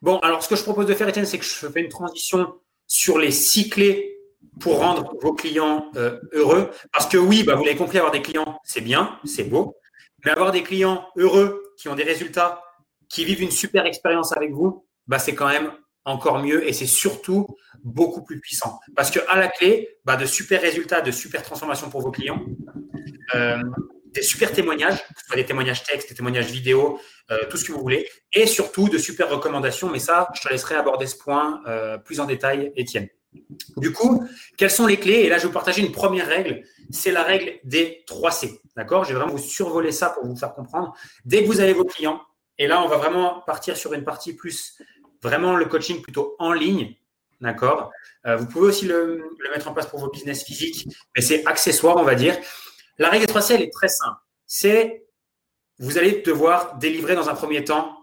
[0.00, 2.54] Bon, alors ce que je propose de faire, Étienne, c'est que je fais une transition
[2.86, 4.18] sur les six clés
[4.60, 6.70] pour rendre vos clients euh, heureux.
[6.92, 9.76] Parce que oui, bah, vous l'avez compris, avoir des clients, c'est bien, c'est beau.
[10.24, 12.62] Mais avoir des clients heureux, qui ont des résultats,
[13.08, 15.72] qui vivent une super expérience avec vous, bah, c'est quand même
[16.04, 17.46] encore mieux et c'est surtout
[17.84, 18.78] beaucoup plus puissant.
[18.96, 22.42] Parce que à la clé, bah, de super résultats, de super transformations pour vos clients,
[23.34, 23.62] euh,
[24.06, 27.64] des super témoignages, que ce soit des témoignages texte, des témoignages vidéo, euh, tout ce
[27.64, 29.90] que vous voulez, et surtout de super recommandations.
[29.90, 31.62] Mais ça, je te laisserai aborder ce point
[32.04, 33.08] plus en détail, Étienne.
[33.76, 34.26] Du coup,
[34.56, 35.20] quelles sont les clés?
[35.20, 36.62] Et là, je vais vous partager une première règle.
[36.90, 38.60] C'est la règle des 3 C.
[38.76, 39.04] D'accord?
[39.04, 40.94] Je vais vraiment vous survoler ça pour vous faire comprendre.
[41.24, 42.20] Dès que vous avez vos clients,
[42.58, 44.78] et là, on va vraiment partir sur une partie plus,
[45.22, 46.94] vraiment le coaching plutôt en ligne.
[47.42, 47.90] D'accord
[48.24, 49.20] euh, Vous pouvez aussi le,
[49.52, 52.36] mettre en place pour vos business physiques, mais c'est accessoire, on va dire.
[52.98, 54.16] La règle des 3 C, elle est très simple.
[54.46, 55.04] C'est,
[55.78, 57.98] vous allez devoir délivrer dans un premier temps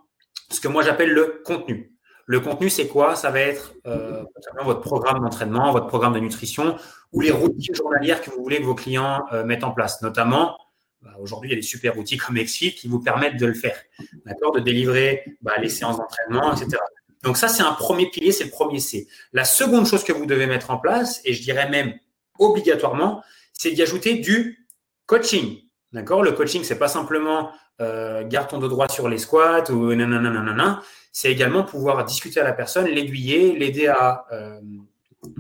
[0.52, 1.96] ce que moi j'appelle le contenu.
[2.26, 3.16] Le contenu, c'est quoi?
[3.16, 4.24] Ça va être euh,
[4.64, 6.76] votre programme d'entraînement, votre programme de nutrition
[7.14, 10.02] ou les routines journalières que vous voulez que vos clients euh, mettent en place.
[10.02, 10.58] Notamment,
[11.02, 13.54] bah, aujourd'hui, il y a des super outils comme Exit qui vous permettent de le
[13.54, 13.78] faire,
[14.26, 14.52] d'accord?
[14.52, 16.78] De délivrer bah, les séances d'entraînement, etc.
[17.24, 19.08] Donc ça, c'est un premier pilier, c'est le premier C.
[19.34, 21.94] La seconde chose que vous devez mettre en place, et je dirais même
[22.38, 23.22] obligatoirement,
[23.54, 24.68] c'est d'y ajouter du
[25.06, 25.60] coaching.
[25.92, 26.24] D'accord?
[26.24, 27.52] Le coaching, c'est pas simplement
[27.82, 32.44] euh, garde ton dos droit sur les squats ou nanana, c'est également pouvoir discuter à
[32.44, 34.60] la personne, l'aiguiller, l'aider à, euh,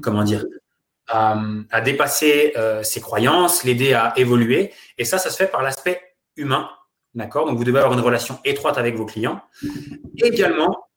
[0.01, 0.45] comment dire,
[1.07, 4.73] à, dépasser euh, ses croyances, l'aider à évoluer.
[4.97, 6.01] Et ça, ça se fait par l'aspect
[6.35, 6.69] humain.
[7.13, 7.45] D'accord?
[7.45, 9.41] Donc, vous devez avoir une relation étroite avec vos clients.
[10.17, 10.88] également,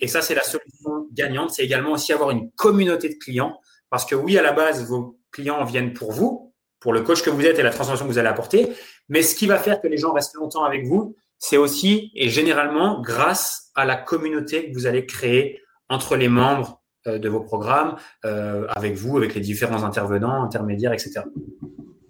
[0.00, 3.60] et ça, c'est la solution gagnante, c'est également aussi avoir une communauté de clients.
[3.90, 7.30] Parce que oui, à la base, vos clients viennent pour vous, pour le coach que
[7.30, 8.72] vous êtes et la transformation que vous allez apporter.
[9.08, 12.28] Mais ce qui va faire que les gens restent longtemps avec vous, c'est aussi et
[12.28, 17.40] généralement grâce à la communauté que vous allez créer entre les membres euh, de vos
[17.40, 21.22] programmes, euh, avec vous, avec les différents intervenants, intermédiaires, etc.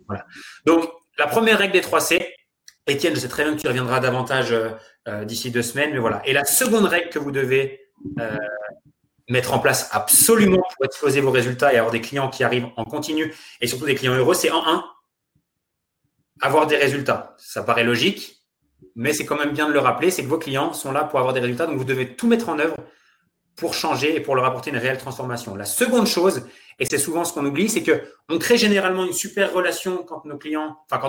[0.07, 0.27] Voilà.
[0.65, 2.35] Donc, la première règle des 3 C,
[2.87, 4.55] Étienne, je sais très bien que tu reviendras davantage
[5.09, 6.01] euh, d'ici deux semaines.
[6.25, 7.81] Et la seconde règle que vous devez
[9.29, 12.85] mettre en place absolument pour exploser vos résultats et avoir des clients qui arrivent en
[12.85, 14.85] continu et surtout des clients heureux, c'est en un,
[16.41, 17.35] avoir des résultats.
[17.39, 18.43] Ça paraît logique,
[18.97, 21.19] mais c'est quand même bien de le rappeler, c'est que vos clients sont là pour
[21.19, 22.77] avoir des résultats, donc vous devez tout mettre en œuvre
[23.57, 25.57] pour changer et pour leur apporter une réelle transformation.
[25.57, 26.47] La seconde chose,
[26.79, 30.25] et c'est souvent ce qu'on oublie, c'est que on crée généralement une super relation quand
[30.25, 31.01] nos clients, enfin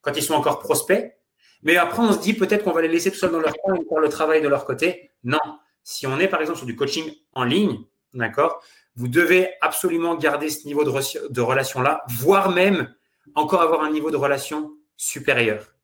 [0.00, 1.14] quand ils sont encore prospects,
[1.62, 3.74] mais après on se dit peut-être qu'on va les laisser tout seuls dans leur coin
[3.74, 5.10] et faire le travail de leur côté.
[5.24, 5.38] Non.
[5.82, 7.80] Si on est par exemple sur du coaching en ligne,
[8.14, 8.62] d'accord,
[8.96, 12.94] vous devez absolument garder ce niveau de, relation-là, voire même
[13.34, 15.74] encore avoir un niveau de relation supérieur.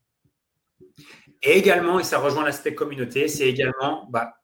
[1.43, 4.38] Et également, et ça rejoint l'aspect communauté, c'est également bah,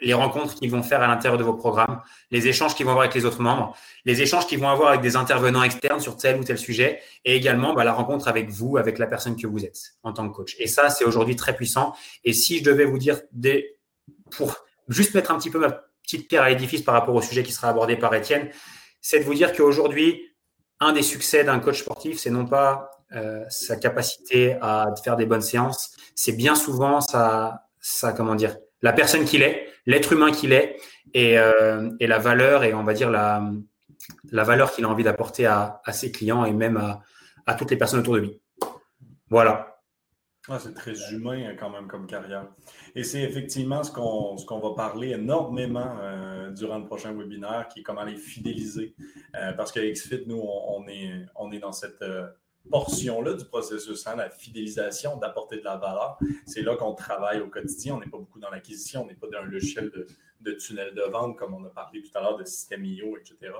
[0.00, 3.04] les rencontres qu'ils vont faire à l'intérieur de vos programmes, les échanges qu'ils vont avoir
[3.04, 6.40] avec les autres membres, les échanges qu'ils vont avoir avec des intervenants externes sur tel
[6.40, 9.64] ou tel sujet, et également bah, la rencontre avec vous, avec la personne que vous
[9.64, 10.56] êtes en tant que coach.
[10.58, 11.94] Et ça, c'est aujourd'hui très puissant.
[12.24, 13.76] Et si je devais vous dire des,
[14.30, 14.56] pour
[14.88, 15.70] juste mettre un petit peu ma
[16.02, 18.48] petite pierre à l'édifice par rapport au sujet qui sera abordé par Étienne,
[19.00, 20.30] c'est de vous dire qu'aujourd'hui,
[20.80, 25.26] un des succès d'un coach sportif, c'est non pas euh, sa capacité à faire des
[25.26, 30.32] bonnes séances, c'est bien souvent sa, sa comment dire, la personne qu'il est, l'être humain
[30.32, 30.76] qu'il est
[31.14, 33.50] et, euh, et, la valeur et on va dire la,
[34.30, 37.02] la valeur qu'il a envie d'apporter à, à, ses clients et même à,
[37.46, 38.40] à, toutes les personnes autour de lui.
[39.28, 39.66] Voilà.
[40.48, 42.48] Ah, c'est très humain hein, quand même comme carrière.
[42.94, 47.68] Et c'est effectivement ce qu'on ce qu'on va parler énormément euh, durant le prochain webinaire,
[47.68, 48.94] qui est comment les fidéliser.
[49.36, 52.02] Euh, parce qu'avec XFIT, nous, on, est, on est dans cette
[52.68, 56.18] portion-là du processus, hein, la fidélisation, d'apporter de la valeur.
[56.46, 57.94] C'est là qu'on travaille au quotidien.
[57.94, 60.06] On n'est pas beaucoup dans l'acquisition, on n'est pas dans un logiciel de,
[60.40, 63.52] de, tunnel de vente, comme on a parlé tout à l'heure, de système IO, etc.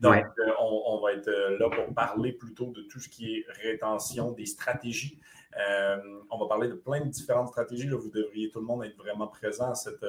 [0.00, 3.46] Donc, euh, on, va être euh, là pour parler plutôt de tout ce qui est
[3.62, 5.20] rétention, des stratégies.
[5.58, 7.86] Euh, on va parler de plein de différentes stratégies.
[7.86, 10.04] Là, vous devriez tout le monde être vraiment présent à, cette,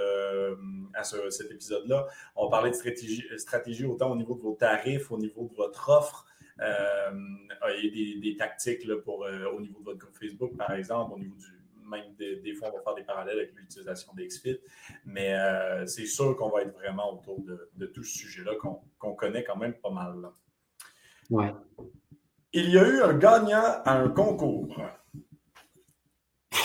[0.93, 2.07] à cet épisode-là.
[2.35, 5.55] On va parler de stratégie, stratégie autant au niveau de vos tarifs, au niveau de
[5.55, 6.25] votre offre,
[6.61, 7.11] euh,
[8.22, 11.36] des, tactiques là, pour, euh, au niveau de votre groupe Facebook, par exemple, au niveau
[11.36, 11.45] du,
[11.88, 14.59] même des, fois, on va faire des parallèles avec l'utilisation d'XFIT,
[15.05, 18.51] mais euh, c'est sûr qu'on va être vraiment autour de, tout ce sujet-là
[18.99, 20.30] qu'on connaît quand même pas mal.
[21.32, 21.53] Ouais.
[22.53, 24.80] Il y a eu un gagnant à un concours.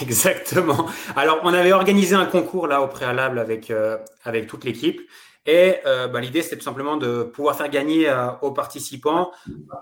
[0.03, 0.87] Exactement.
[1.17, 3.73] Alors, on avait organisé un concours là au préalable avec,
[4.25, 5.01] avec toute l'équipe.
[5.47, 9.31] Et euh, bah, l'idée, c'est tout simplement de pouvoir faire gagner euh, aux participants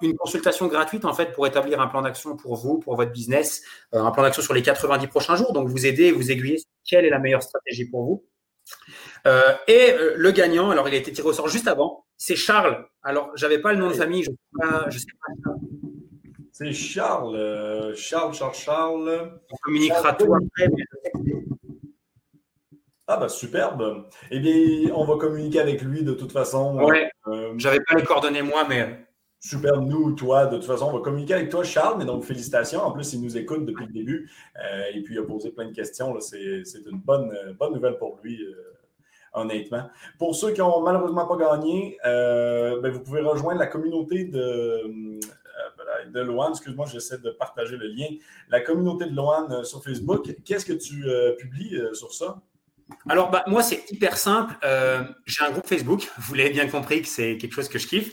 [0.01, 3.63] une consultation gratuite en fait pour établir un plan d'action pour vous, pour votre business,
[3.95, 5.53] euh, un plan d'action sur les 90 prochains jours.
[5.53, 8.25] Donc, vous aider, vous aiguiller sur quelle est la meilleure stratégie pour vous.
[9.69, 12.87] et le gagnant, alors il a été tiré au sort juste avant, c'est Charles.
[13.03, 14.87] Alors, j'avais pas le nom de famille, je sais pas.
[14.91, 15.07] Je sais
[15.45, 15.55] pas.
[16.53, 19.41] C'est Charles, Charles, Charles, Charles.
[19.51, 20.69] On communiquera tout après.
[23.09, 24.07] Ah bah superbe.
[24.31, 26.79] Eh bien, on va communiquer avec lui de toute façon.
[26.79, 27.11] Ouais.
[27.27, 29.07] Euh, J'avais pas les coordonnées moi, mais.
[29.45, 32.81] Superbe, nous, toi, de toute façon, on va communiquer avec toi, Charles, mais donc félicitations.
[32.81, 35.67] En plus, il nous écoute depuis le début euh, et puis il a posé plein
[35.67, 36.17] de questions.
[36.21, 38.55] C'est une bonne, bonne nouvelle pour lui, euh,
[39.33, 39.91] honnêtement.
[40.17, 45.19] Pour ceux qui n'ont malheureusement pas gagné, ben, vous pouvez rejoindre la communauté de,
[46.07, 46.51] de Loan.
[46.51, 48.07] Excuse-moi, j'essaie de partager le lien.
[48.49, 50.37] La communauté de Loan sur Facebook.
[50.45, 51.05] Qu'est-ce que tu
[51.37, 52.41] publies sur ça?
[53.09, 54.55] Alors, bah, moi, c'est hyper simple.
[54.65, 56.09] Euh, j'ai un groupe Facebook.
[56.19, 58.13] Vous l'avez bien compris que c'est quelque chose que je kiffe.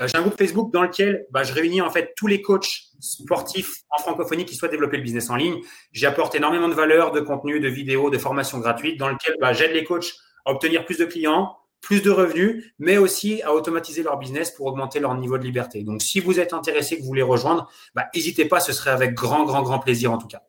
[0.00, 2.84] Euh, j'ai un groupe Facebook dans lequel bah, je réunis en fait tous les coachs
[3.00, 5.60] sportifs en francophonie qui souhaitent développer le business en ligne.
[5.92, 9.52] J'y apporte énormément de valeur, de contenu, de vidéos, de formations gratuites dans lequel bah,
[9.52, 10.14] j'aide les coachs
[10.44, 14.66] à obtenir plus de clients, plus de revenus, mais aussi à automatiser leur business pour
[14.66, 15.82] augmenter leur niveau de liberté.
[15.82, 17.70] Donc, si vous êtes intéressé, que vous voulez rejoindre,
[18.14, 20.42] n'hésitez pas, ce serait avec grand, grand, grand plaisir en tout cas.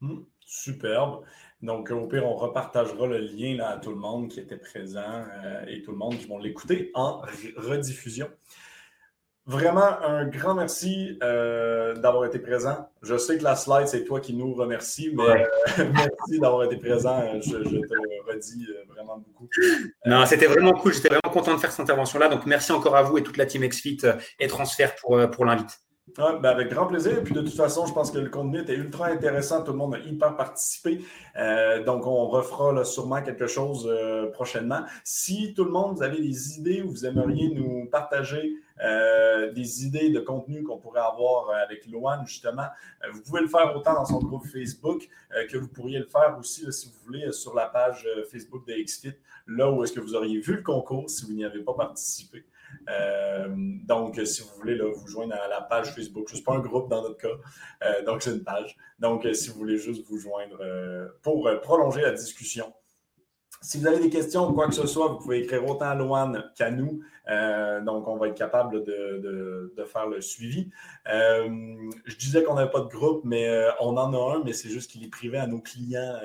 [0.00, 1.22] Mmh, superbe.
[1.60, 5.24] Donc, au pire, on repartagera le lien là, à tout le monde qui était présent
[5.44, 7.22] euh, et tout le monde qui vont l'écouter en
[7.56, 8.28] rediffusion.
[9.44, 12.90] Vraiment, un grand merci euh, d'avoir été présent.
[13.02, 15.46] Je sais que la slide, c'est toi qui nous remercie, mais
[15.78, 17.24] euh, merci d'avoir été présent.
[17.40, 19.48] Je, te redis vraiment beaucoup.
[20.04, 20.92] Non, c'était vraiment cool.
[20.92, 22.28] J'étais vraiment content de faire cette intervention-là.
[22.28, 24.02] Donc, merci encore à vous et toute la team XFIT
[24.38, 25.80] et Transfert pour, pour l'invite.
[26.18, 27.22] Ben, avec grand plaisir.
[27.22, 29.62] Puis de toute façon, je pense que le contenu était ultra intéressant.
[29.62, 31.00] Tout le monde a hyper participé.
[31.36, 34.80] Euh, donc, on refera sûrement quelque chose euh, prochainement.
[35.04, 38.52] Si tout le monde, vous avez des idées ou vous aimeriez nous partager
[38.82, 42.66] euh, des idées de contenu qu'on pourrait avoir avec Loan, justement,
[43.12, 45.08] vous pouvez le faire autant dans son groupe Facebook
[45.50, 49.14] que vous pourriez le faire aussi, si vous voulez, sur la page Facebook de XFIT,
[49.46, 52.44] là où est-ce que vous auriez vu le concours si vous n'y avez pas participé.
[52.88, 53.48] Euh,
[53.84, 57.02] donc, si vous voulez vous joindre à la page Facebook, ce pas un groupe dans
[57.02, 57.28] notre cas,
[57.84, 58.76] euh, donc c'est une page.
[58.98, 60.58] Donc, euh, si vous voulez juste vous joindre
[61.22, 62.72] pour prolonger la discussion.
[63.60, 65.94] Si vous avez des questions ou quoi que ce soit, vous pouvez écrire autant à
[65.94, 67.00] Loane qu'à nous.
[67.84, 70.70] donc, on va être capable de, faire le suivi.
[71.06, 74.90] je disais qu'on n'avait pas de groupe, mais on en a un, mais c'est juste
[74.90, 76.20] qu'il est privé à nos clients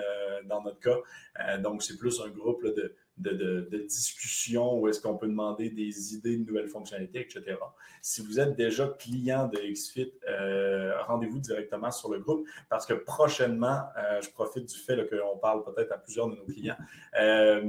[0.45, 1.57] dans notre cas.
[1.57, 6.37] donc, c'est plus un groupe de, de, discussion où est-ce qu'on peut demander des idées
[6.37, 7.57] de nouvelles fonctionnalités, etc.
[8.01, 12.93] Si vous êtes déjà client de XFIT, euh, rendez-vous directement sur le groupe parce que
[12.93, 16.77] prochainement, euh, je profite du fait qu'on parle peut-être à plusieurs de nos clients.
[17.19, 17.61] Euh,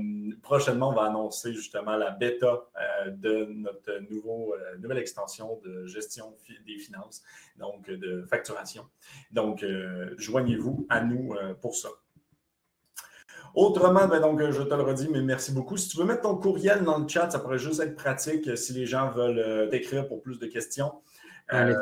[0.43, 2.65] prochainement, on va annoncer justement la bêta
[3.09, 6.35] de notre nouveau, nouvelle extension de gestion
[6.67, 7.23] des finances,
[7.59, 8.87] donc de facturation.
[9.31, 9.65] Donc,
[10.17, 11.89] joignez-vous à nous pour ça.
[13.55, 15.77] Autrement, ben donc, je te le redis, mais merci beaucoup.
[15.77, 18.73] Si tu veux mettre ton courriel dans le chat, ça pourrait juste être pratique si
[18.73, 20.93] les gens veulent euh, t'écrire pour plus de questions.
[21.53, 21.75] Euh,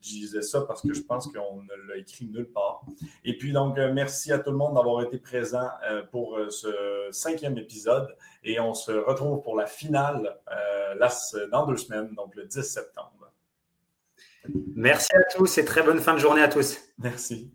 [0.00, 2.84] je disais ça parce que je pense qu'on ne l'a écrit nulle part.
[3.24, 5.68] Et puis, donc, euh, merci à tout le monde d'avoir été présent
[6.10, 8.08] pour ce cinquième épisode.
[8.42, 10.36] Et on se retrouve pour la finale
[11.52, 13.30] dans deux semaines, donc le 10 septembre.
[14.74, 16.78] Merci à tous et très bonne fin de journée à tous.
[16.98, 17.54] Merci.